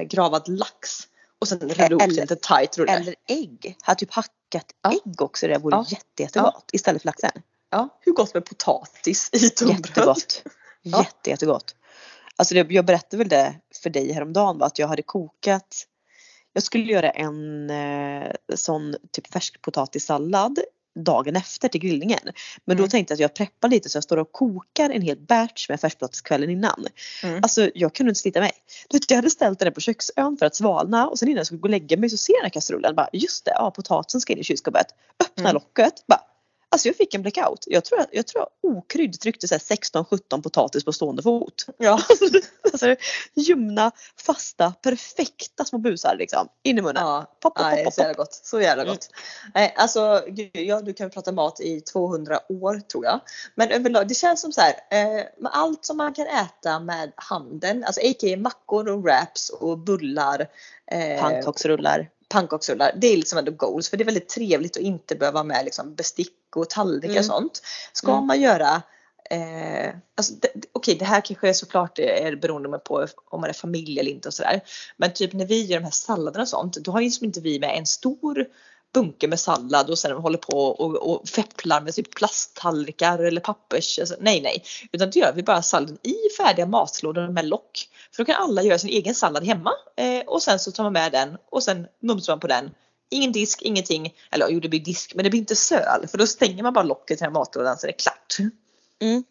gravad 0.05 0.49
lax. 0.49 0.91
Och 1.39 1.49
sen 1.49 1.59
rulla 1.61 1.87
ihop 1.87 2.07
lite 2.07 2.37
tight 2.37 2.79
rulle. 2.79 2.93
Eller 2.93 3.15
ägg. 3.29 3.77
Har 3.83 3.95
typ 3.95 4.13
hackat 4.13 4.67
Ja. 4.83 4.91
ägg 4.93 5.23
också. 5.23 5.47
Det 5.49 5.59
vore 5.59 5.77
Ja. 5.77 5.87
jätte, 5.89 6.23
jättegott 6.23 6.69
istället 6.73 7.03
för 7.03 7.07
laxen. 7.09 7.31
Ja, 7.71 7.89
hur 8.01 8.13
gott 8.13 8.35
med 8.35 8.45
potatis 8.45 9.29
i 9.33 9.39
tunnbröd? 9.51 9.87
Jättegott. 9.87 10.43
Ja. 10.83 10.99
Jätte, 10.99 11.31
jättegott. 11.31 11.75
Alltså 12.37 12.55
det, 12.55 12.67
jag 12.71 12.85
berättade 12.85 13.17
väl 13.17 13.29
det 13.29 13.55
för 13.83 13.91
dig 13.91 14.13
häromdagen 14.13 14.59
va? 14.59 14.67
att 14.67 14.79
jag 14.79 14.89
hade 14.89 15.03
kokat 15.03 15.87
jag 16.53 16.63
skulle 16.63 16.85
göra 16.85 17.11
en 17.11 17.71
eh, 17.71 18.31
sån 18.55 18.95
typ 19.13 19.33
färskpotatissallad 19.33 20.59
dagen 21.05 21.37
efter 21.37 21.69
till 21.69 21.81
grillningen. 21.81 22.19
Men 22.65 22.77
då 22.77 22.83
Mm. 22.83 22.91
tänkte 22.91 23.13
jag 23.13 23.17
att 23.17 23.21
jag 23.21 23.35
preppar 23.35 23.69
lite 23.69 23.89
så 23.89 23.97
jag 23.97 24.05
står 24.05 24.17
och 24.17 24.33
kokar 24.33 24.91
en 24.91 25.03
hel 25.03 25.19
batch 25.19 25.69
med 25.69 25.81
färskpotatis 25.81 26.21
kvällen 26.21 26.51
innan. 26.51 26.87
Mm. 27.23 27.41
Alltså 27.43 27.71
jag 27.75 27.95
kunde 27.95 28.11
inte 28.11 28.21
slita 28.21 28.41
mig. 28.41 28.53
Jag 29.09 29.17
hade 29.17 29.31
ställt 29.31 29.59
den 29.59 29.73
på 29.73 29.81
köksön 29.81 30.37
för 30.37 30.47
att 30.47 30.57
svalna 30.57 31.09
och 31.09 31.19
sen 31.19 31.29
innan 31.29 31.37
jag 31.37 31.47
skulle 31.47 31.61
gå 31.61 31.67
och 31.67 31.71
lägga 31.71 31.97
mig 31.97 32.11
så 32.11 32.17
ser 32.17 32.33
jag 32.33 32.39
den 32.41 32.45
här 32.45 32.51
kastrullen 32.51 32.95
bara 32.95 33.09
just 33.13 33.45
det, 33.45 33.51
ja 33.55 33.71
potatisen 33.71 34.21
ska 34.21 34.33
in 34.33 34.39
i 34.39 34.45
kylskåpet. 34.45 34.87
Öppna 35.25 35.43
Mm. 35.51 35.55
locket, 35.55 35.95
bara 36.07 36.21
Alltså 36.73 36.89
jag 36.89 36.97
fick 36.97 37.15
en 37.15 37.23
blackout. 37.23 37.65
Jag 37.67 37.85
tror, 37.85 38.07
jag 38.13 38.27
tror 38.27 38.47
okrydd 38.63 39.21
tryckte 39.21 39.49
så 39.49 39.55
här 39.55 39.59
16-17 39.61 40.43
potatis 40.43 40.85
på 40.85 40.93
stående 40.93 41.23
fot. 41.23 41.67
Ja. 41.79 42.01
Alltså 42.73 42.97
ljumna, 43.35 43.91
fasta, 44.27 44.73
perfekta 44.83 45.65
små 45.65 45.79
busar 45.79 46.17
liksom. 46.19 46.49
In 46.63 46.79
i 46.79 46.83
munnen. 46.83 47.03
Ja, 47.03 47.37
Pop, 47.41 47.55
pop, 47.55 47.63
nej, 47.65 47.85
pop, 47.85 47.95
så 47.95 48.01
jävla 48.01 48.15
pop. 48.15 48.17
gott. 48.27 48.35
Så 48.35 48.61
jävla 48.61 48.83
Mm. 48.83 48.95
gott. 48.95 49.09
Nej, 49.55 49.75
alltså, 49.77 50.25
gud, 50.29 50.51
ja, 50.53 50.81
du 50.81 50.93
kan 50.93 51.11
prata 51.11 51.33
mat 51.33 51.61
i 51.61 51.81
200 51.81 52.41
år 52.49 52.81
tror 52.93 53.05
jag. 53.05 53.21
Men 53.55 53.71
överlag, 53.71 54.09
det 54.09 54.15
känns 54.15 54.41
som 54.41 54.53
så 54.53 54.61
här, 54.61 54.75
eh, 54.91 55.25
med 55.39 55.51
allt 55.53 55.85
som 55.85 55.97
man 55.97 56.15
kan 56.15 56.27
äta 56.27 56.81
med 56.81 57.13
handen, 57.17 57.85
alltså 57.85 58.01
a.k.a. 58.01 58.37
mackor 58.37 58.89
och 58.89 59.03
wraps 59.03 59.49
och 59.51 59.79
bullar. 59.79 60.47
Eh, 60.91 61.21
Pannkaksrullar. 61.21 62.09
Pannkaksrullar. 62.31 62.93
Det 62.97 63.07
är 63.07 63.17
liksom 63.17 63.39
ändå 63.39 63.53
goals 63.53 63.89
för 63.89 63.97
det 63.97 64.03
är 64.03 64.07
väldigt 64.07 64.29
trevligt 64.29 64.77
att 64.77 64.83
inte 64.83 65.15
behöva 65.15 65.45
med 65.45 65.65
liksom 65.65 65.95
bestick 65.95 66.57
och 66.57 66.71
tallrikar 66.71 67.09
och 67.09 67.13
Mm. 67.17 67.25
sånt. 67.25 67.63
Ska 67.93 68.13
Mm. 68.13 68.27
man 68.27 68.41
göra 68.41 68.83
Eh, 69.33 69.95
alltså 70.15 70.35
Okej 70.73 70.95
det 70.95 71.05
här 71.05 71.21
kanske 71.21 71.49
är 71.49 71.53
såklart 71.53 71.99
är 71.99 72.37
beroende 72.37 72.79
på 72.79 73.07
om 73.31 73.41
man 73.41 73.51
är 73.51 73.55
familj 73.55 74.01
eller 74.01 74.11
inte 74.11 74.29
och 74.29 74.35
sådär. 74.35 74.61
Men 74.97 75.13
typ 75.13 75.33
när 75.33 75.47
vi 75.47 75.63
gör 75.65 75.79
de 75.79 75.85
här 75.85 75.91
salladerna 75.91 76.43
och 76.43 76.49
sånt 76.49 76.75
då 76.75 76.93
har 76.93 77.01
ju 77.01 77.07
liksom 77.07 77.25
inte 77.27 77.41
vi 77.41 77.61
med 77.61 77.79
en 77.79 77.87
stor 77.87 78.47
bunke 78.93 79.29
med 79.29 79.41
sallad 79.41 79.91
och 79.91 79.99
sen 79.99 80.13
håller 80.13 80.39
på 80.39 80.59
och, 80.59 80.97
och 80.97 81.29
fepplar 81.29 81.81
med 81.81 81.95
typ 81.95 82.15
plasttallrikar 82.15 83.19
eller 83.19 83.41
pappers. 83.41 83.99
Alltså, 83.99 84.15
nej 84.21 84.41
nej. 84.41 84.65
Utan 84.93 85.11
då 85.11 85.21
gör 85.21 85.33
vi 85.33 85.43
bara 85.43 85.63
salladen 85.63 85.99
i 86.03 86.15
färdiga 86.39 86.67
matlådor 86.67 87.29
med 87.29 87.45
lock. 87.45 87.89
För 88.13 88.23
då 88.23 88.33
kan 88.33 88.43
alla 88.43 88.63
göra 88.63 88.79
sin 88.79 88.91
egen 88.91 89.15
sallad 89.15 89.45
hemma 89.45 89.73
eh, 89.97 90.21
och 90.27 90.43
sen 90.43 90.59
så 90.59 90.73
tar 90.73 90.85
man 90.85 90.93
med 90.93 91.13
den 91.13 91.37
och 91.51 91.63
sen 91.63 91.87
mumsar 92.03 92.33
man 92.33 92.41
på 92.41 92.47
den. 92.47 92.71
Ingen 93.11 93.33
disk, 93.33 93.63
ingenting. 93.63 94.15
Eller 94.31 94.49
jo 94.49 94.61
det 94.61 94.69
blir 94.69 94.81
disk 94.81 95.13
men 95.15 95.25
det 95.25 95.31
blir 95.31 95.41
inte 95.41 95.57
söl 95.57 96.07
för 96.11 96.19
då 96.19 96.27
stänger 96.27 96.63
man 96.63 96.73
bara 96.73 96.85
locket 96.85 97.07
till 97.07 97.25
den 97.25 97.35
här 97.35 97.41
matlådan 97.41 97.79
så 97.79 97.87
det 97.87 97.93
är 97.93 97.99
klart. 97.99 98.37
Mm. 99.01 99.25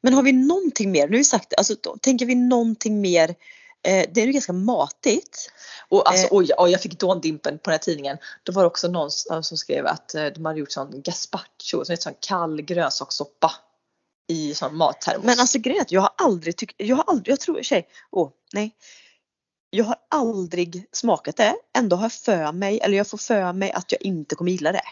Men 0.00 0.14
har 0.14 0.22
vi 0.22 0.32
någonting 0.32 0.90
mer? 0.90 1.06
Nu 1.06 1.12
har 1.12 1.18
vi 1.18 1.24
sagt 1.24 1.54
alltså, 1.56 1.74
då, 1.80 1.96
tänker 1.96 2.26
vi 2.26 2.34
någonting 2.34 3.00
mer? 3.00 3.34
Eh, 3.82 4.06
det 4.12 4.22
är 4.22 4.26
ju 4.26 4.32
ganska 4.32 4.52
matigt. 4.52 5.52
Och 5.88 6.08
alltså, 6.10 6.26
Eh. 6.26 6.32
oj, 6.32 6.50
oj, 6.58 6.70
jag 6.70 6.80
fick 6.80 6.98
dåndimpen 6.98 7.58
på 7.58 7.70
den 7.70 7.72
här 7.72 7.78
tidningen. 7.78 8.18
Då 8.42 8.52
var 8.52 8.62
det 8.62 8.66
också 8.66 8.88
någon 8.88 9.10
som 9.10 9.56
skrev 9.56 9.86
att 9.86 10.14
eh, 10.14 10.26
de 10.26 10.44
hade 10.44 10.58
gjort 10.58 10.72
sån 10.72 11.02
gazpacho, 11.02 11.84
som 11.84 11.92
är 11.92 11.96
sån 11.96 12.14
kall 12.20 12.62
grönsakssoppa 12.62 13.52
i 14.28 14.54
sån 14.54 14.76
mattermos. 14.76 15.24
Men 15.24 15.40
alltså 15.40 15.58
grejen 15.58 15.78
är 15.80 15.82
att 15.82 15.92
jag 15.92 16.00
har 16.00 16.12
aldrig 16.16 16.56
tyckt, 16.56 16.74
jag 16.78 16.96
har 16.96 17.04
aldrig, 17.06 17.32
jag 17.32 17.40
tror 17.40 17.62
tjej, 17.62 17.88
åh 18.10 18.30
nej. 18.52 18.76
Jag 19.70 19.84
har 19.84 19.96
aldrig 20.10 20.86
smakat 20.92 21.36
det. 21.36 21.54
Ändå 21.78 21.96
har 21.96 22.04
jag 22.04 22.12
för 22.12 22.52
mig, 22.52 22.80
eller 22.80 22.96
jag 22.96 23.06
får 23.06 23.18
för 23.18 23.52
mig 23.52 23.72
att 23.72 23.92
jag 23.92 24.02
inte 24.02 24.34
kommer 24.34 24.50
gilla 24.50 24.72
det. 24.72 24.82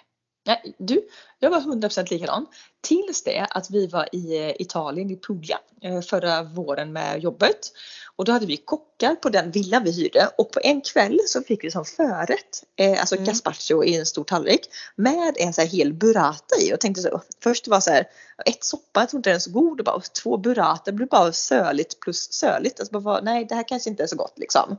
Nej, 0.49 0.75
du, 0.79 1.09
jag 1.39 1.51
var 1.51 1.61
100% 1.61 2.11
likadan. 2.11 2.47
Tills 2.81 3.23
det 3.23 3.47
att 3.51 3.71
vi 3.71 3.87
var 3.87 4.09
i 4.13 4.37
eh, 4.39 4.61
Italien, 4.63 5.11
i 5.11 5.17
Puglia, 5.17 5.59
eh, 5.83 6.01
förra 6.01 6.43
våren 6.43 6.93
med 6.93 7.23
jobbet. 7.23 7.73
Och 8.17 8.25
då 8.25 8.33
hade 8.33 8.47
vi 8.47 8.57
kockar 8.57 9.15
på 9.15 9.29
den 9.29 9.51
villan 9.51 9.85
vi 9.85 9.93
hyrde 9.93 10.31
och 10.39 10.53
på 10.53 10.61
en 10.63 10.81
kväll 10.81 11.21
så 11.27 11.43
fick 11.43 11.65
vi 11.65 11.71
som 11.71 11.85
förrätt, 11.85 12.65
eh, 12.77 13.01
alltså 13.01 13.15
Mm. 13.15 13.27
gazpacho 13.27 13.85
i 13.85 13.97
en 13.97 14.07
stor 14.07 14.25
tallrik 14.25 14.61
med 14.97 15.35
en 15.37 15.53
så 15.53 15.61
här 15.61 15.69
hel 15.69 15.93
burrata 15.93 16.57
i. 16.61 16.75
Och 16.75 16.81
tänkte 16.81 17.03
så, 17.03 17.21
först 17.43 17.69
var 17.69 17.81
så 17.81 17.91
här, 17.91 18.09
ett 18.47 18.65
soppa, 18.65 19.01
jag 19.01 19.09
tror 19.09 19.19
inte 19.19 19.31
den 19.31 19.37
är 19.37 19.41
så 19.41 19.51
god 19.51 19.81
och 19.81 19.85
bara 19.85 20.01
två 20.01 20.37
burrata, 20.37 20.83
det 20.85 20.93
blev 20.93 21.09
bara 21.09 21.33
söligt 21.33 22.01
plus 22.01 22.33
söligt. 22.33 22.81
Alltså 22.81 23.01
bara, 23.01 23.21
nej 23.21 23.45
det 23.45 23.55
här 23.55 23.69
kanske 23.69 23.91
inte 23.91 24.03
är 24.03 24.07
så 24.07 24.17
gott 24.17 24.39
liksom. 24.39 24.77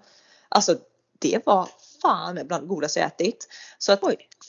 Alltså 0.49 0.77
det 1.19 1.45
var 1.45 1.69
fan 2.01 2.35
med 2.35 2.47
bland 2.47 2.63
det 2.63 2.67
godaste 2.67 2.99
jag 2.99 3.07
ätit. 3.07 3.47
Så 3.77 3.91
att 3.91 4.01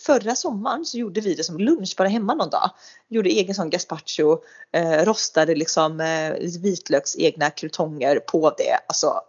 förra 0.06 0.34
sommaren 0.34 0.84
så 0.84 0.98
gjorde 0.98 1.20
vi 1.20 1.34
det 1.34 1.44
som 1.44 1.58
lunch 1.58 1.94
bara 1.96 2.08
hemma 2.08 2.34
någon 2.34 2.50
dag. 2.50 2.70
Gjorde 3.08 3.30
egen 3.30 3.54
sån 3.54 3.70
gazpacho, 3.70 4.38
eh, 4.72 5.04
rostade 5.04 5.54
liksom 5.54 6.00
eh, 6.00 6.32
vitlöks 6.62 7.16
egna 7.16 7.50
krutonger 7.50 8.16
på 8.18 8.50
det. 8.50 8.78
Alltså, 8.86 9.20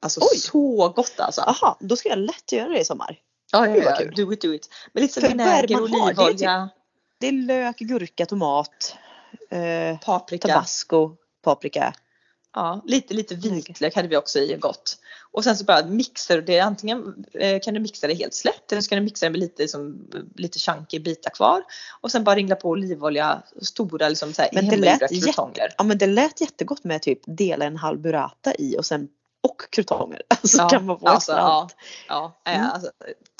alltså 0.00 0.20
Oj. 0.20 0.38
så 0.38 0.88
gott 0.88 1.20
alltså. 1.20 1.40
Jaha, 1.46 1.76
då 1.80 1.96
ska 1.96 2.08
jag 2.08 2.18
lätt 2.18 2.52
göra 2.52 2.68
det 2.68 2.80
i 2.80 2.84
sommar. 2.84 3.18
Ja, 3.52 3.68
ja, 3.68 3.76
ja. 3.76 3.96
kul. 3.96 4.14
Do 4.16 4.32
it, 4.32 4.40
do 4.40 4.54
it. 4.54 4.68
Med 4.92 5.02
lite 5.02 5.20
det 5.20 5.28
vinäger, 5.28 5.52
har? 5.54 5.66
Det 5.66 5.74
är 5.74 5.80
olivolja, 5.80 6.68
Det 7.18 7.28
är 7.28 7.32
lök, 7.32 7.78
gurka, 7.78 8.26
tomat, 8.26 8.96
eh, 9.50 9.98
paprika. 9.98 10.48
tabasco, 10.48 11.16
paprika. 11.42 11.94
Ja, 12.54 12.82
lite, 12.86 13.14
lite 13.14 13.34
vitlök 13.34 13.94
hade 13.96 14.08
vi 14.08 14.16
också 14.16 14.38
i 14.38 14.56
gott. 14.60 14.98
Och 15.32 15.44
sen 15.44 15.56
så 15.56 15.64
bara 15.64 15.86
mixar 15.86 16.40
det. 16.40 16.60
Antingen 16.60 17.24
eh, 17.34 17.60
kan 17.60 17.74
du 17.74 17.80
mixa 17.80 18.06
det 18.06 18.14
helt 18.14 18.34
slätt 18.34 18.72
eller 18.72 18.82
så 18.82 18.88
kan 18.88 18.98
du 18.98 19.04
mixa 19.04 19.26
det 19.26 19.30
med 19.30 19.40
lite, 19.40 19.68
som, 19.68 20.08
lite 20.36 20.58
chunky 20.58 20.98
bitar 20.98 21.30
kvar. 21.30 21.62
Och 22.00 22.12
sen 22.12 22.24
bara 22.24 22.36
ringla 22.36 22.56
på 22.56 22.68
olivolja, 22.68 23.42
stora 23.62 24.08
liksom 24.08 24.32
så 24.32 24.42
här, 24.42 24.50
Men 24.52 24.68
det 24.68 24.76
lät 24.76 25.12
jätte-. 25.12 25.74
Ja 25.78 25.84
men 25.84 25.98
det 25.98 26.06
lät 26.06 26.40
jättegott 26.40 26.84
med 26.84 27.02
typ 27.02 27.20
dela 27.26 27.64
en 27.64 27.76
halv 27.76 28.00
burrata 28.00 28.54
i 28.54 28.78
och 28.78 28.86
sen 28.86 29.08
och 29.42 29.62
krutonger. 29.70 30.22
Alltså 30.28 30.58
Ja, 30.58 30.68
kan 30.68 30.86
man 30.86 30.98
få 31.00 31.06
alltså, 31.06 31.32
ja, 31.32 31.68
ja, 32.08 32.40
eh, 32.46 32.54
Mm. 32.58 32.70
alltså, 32.70 32.90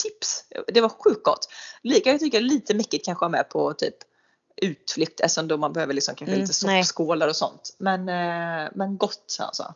tips! 0.03 0.45
Det 0.67 0.81
var 0.81 0.89
sjukt 0.89 1.23
gott. 1.25 1.49
Lika 1.83 2.11
jag 2.11 2.21
tycker 2.21 2.41
lite 2.41 2.75
mäckigt 2.75 3.05
kanske 3.05 3.25
ha 3.25 3.31
med 3.31 3.49
på 3.49 3.73
typ 3.75 3.95
utflykt 4.65 5.21
eftersom 5.21 5.49
då 5.49 5.57
man 5.57 5.73
behöver 5.73 5.95
liksom 5.95 6.15
kanske 6.15 6.33
Mm, 6.35 6.41
lite 6.41 6.55
soppskålar 6.55 7.29
och 7.29 7.37
sånt. 7.37 7.77
Men, 7.79 8.01
eh, 8.09 8.71
men 8.75 8.97
gott 8.99 9.37
alltså. 9.41 9.75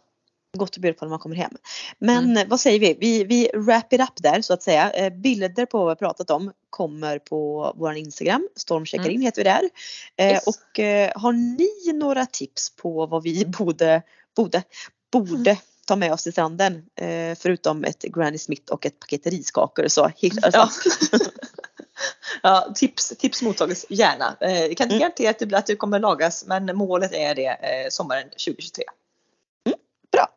Gott 0.57 0.71
att 0.71 0.77
bjuda 0.79 0.99
på 0.99 1.05
när 1.05 1.11
man 1.11 1.19
kommer 1.19 1.37
hem. 1.37 1.53
Men 1.99 2.31
Mm. 2.31 2.49
vad 2.49 2.61
säger 2.61 2.81
vi? 2.81 2.97
vi? 3.01 3.25
Vi 3.25 3.51
wrap 3.55 3.93
it 3.93 4.01
up 4.01 4.13
där 4.17 4.43
så 4.43 4.53
att 4.53 4.63
säga. 4.63 4.91
Eh, 4.91 5.11
Bilder 5.13 5.67
på 5.67 5.79
vad 5.79 5.87
vi 5.87 5.89
har 5.91 5.95
pratat 5.95 6.31
om 6.31 6.53
kommer 6.71 7.19
på 7.19 7.73
vår 7.77 7.95
Instagram. 7.95 8.49
Stormcheckar 8.57 9.05
Mm. 9.09 9.21
heter 9.23 9.45
vi 9.45 9.45
där. 9.45 9.71
Eh, 10.17 10.33
Yes. 10.33 10.47
Och 10.47 10.81
har 11.15 11.33
ni 11.33 11.93
några 11.99 12.27
tips 12.27 12.77
på 12.77 13.07
vad 13.07 13.23
vi 13.23 13.45
borde, 13.59 14.03
borde, 14.37 14.63
borde 15.13 15.59
ta 15.87 15.97
med 15.97 16.13
oss 16.13 16.23
till 16.23 16.33
stranden. 16.33 16.85
Förutom 17.39 17.85
ett 17.85 18.03
Granny 18.03 18.39
Smith 18.39 18.73
och 18.73 18.87
ett 18.87 19.01
paket 19.01 19.27
riskakor. 19.27 19.89
Så, 19.89 20.05
alltså. 20.05 20.51
Ja. 20.53 20.71
ja, 22.43 22.73
tips, 22.75 23.09
tips 23.19 23.43
mottages 23.43 23.87
gärna. 23.89 24.37
Eh, 24.41 24.67
jag 24.67 24.77
kan 24.77 24.85
inte 24.85 24.95
Mm. 24.95 24.99
garantera 24.99 25.31
att 25.31 25.39
det, 25.39 25.55
att 25.59 25.67
det 25.67 25.77
kommer 25.77 25.99
lagas 25.99 26.45
men 26.47 26.77
målet 26.77 27.13
är 27.15 27.35
det 27.35 27.47
eh, 27.47 27.89
sommaren 27.91 28.29
2023. 28.31 28.85
Bra. 30.13 30.29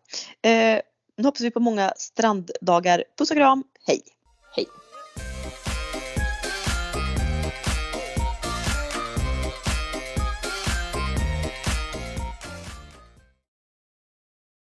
Eh, 0.52 0.82
nu 1.18 1.24
hoppas 1.24 1.42
vi 1.42 1.52
på 1.52 1.60
många 1.60 1.94
stranddagar. 1.98 3.04
Puss 3.18 3.32
och 3.32 3.38
kram. 3.38 3.64
Hej! 3.88 4.02
Hej! 4.56 4.66